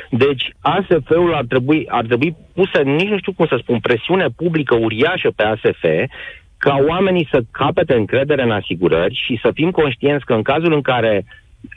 [0.09, 4.75] Deci ASF-ul ar trebui, ar trebui pusă, nici nu știu cum să spun, presiune publică
[4.75, 5.83] uriașă pe ASF
[6.57, 10.81] ca oamenii să capete încredere în asigurări și să fim conștienți că în cazul în
[10.81, 11.25] care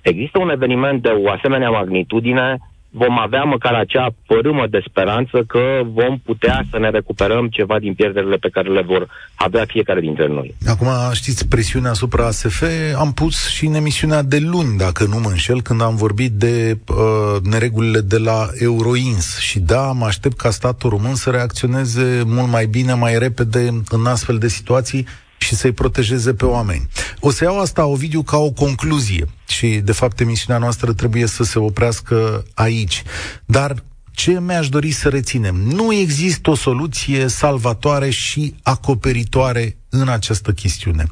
[0.03, 2.59] există un eveniment de o asemenea magnitudine,
[2.91, 7.95] vom avea măcar acea părâmă de speranță că vom putea să ne recuperăm ceva din
[7.95, 10.55] pierderile pe care le vor avea fiecare dintre noi.
[10.67, 12.63] Acum, știți, presiunea asupra ASF
[12.99, 16.79] am pus și în emisiunea de luni, dacă nu mă înșel, când am vorbit de
[16.89, 16.97] uh,
[17.43, 19.39] neregulile de la Euroins.
[19.39, 24.07] Și da, mă aștept ca statul român să reacționeze mult mai bine, mai repede în
[24.07, 25.07] astfel de situații
[25.41, 26.89] și să-i protejeze pe oameni.
[27.21, 31.43] O să iau asta, Ovidiu, ca o concluzie și, de fapt, emisiunea noastră trebuie să
[31.43, 33.03] se oprească aici.
[33.45, 35.55] Dar ce mi-aș dori să reținem?
[35.55, 41.07] Nu există o soluție salvatoare și acoperitoare în această chestiune.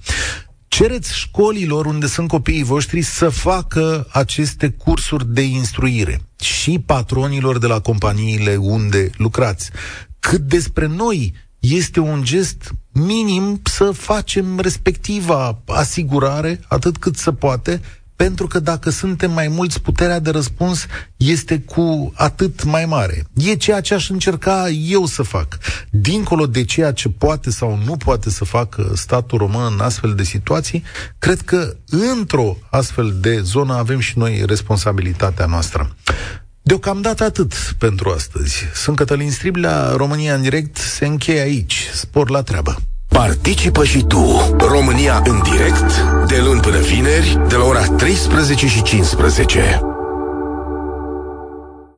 [0.68, 7.66] Cereți școlilor unde sunt copiii voștri să facă aceste cursuri de instruire și patronilor de
[7.66, 9.70] la companiile unde lucrați.
[10.20, 17.80] Cât despre noi, este un gest minim să facem respectiva asigurare atât cât se poate,
[18.16, 20.86] pentru că dacă suntem mai mulți, puterea de răspuns
[21.16, 23.24] este cu atât mai mare.
[23.34, 25.58] E ceea ce aș încerca eu să fac.
[25.90, 30.22] Dincolo de ceea ce poate sau nu poate să facă statul român în astfel de
[30.22, 30.82] situații,
[31.18, 35.96] cred că într-o astfel de zonă avem și noi responsabilitatea noastră.
[36.68, 38.64] Deocamdată atât pentru astăzi.
[38.74, 41.88] Sunt Cătălin Striblea, România în direct se încheie aici.
[41.92, 42.76] Spor la treabă.
[43.08, 48.82] Participă și tu, România în direct, de luni până vineri, de la ora 13 și
[48.82, 49.80] 15.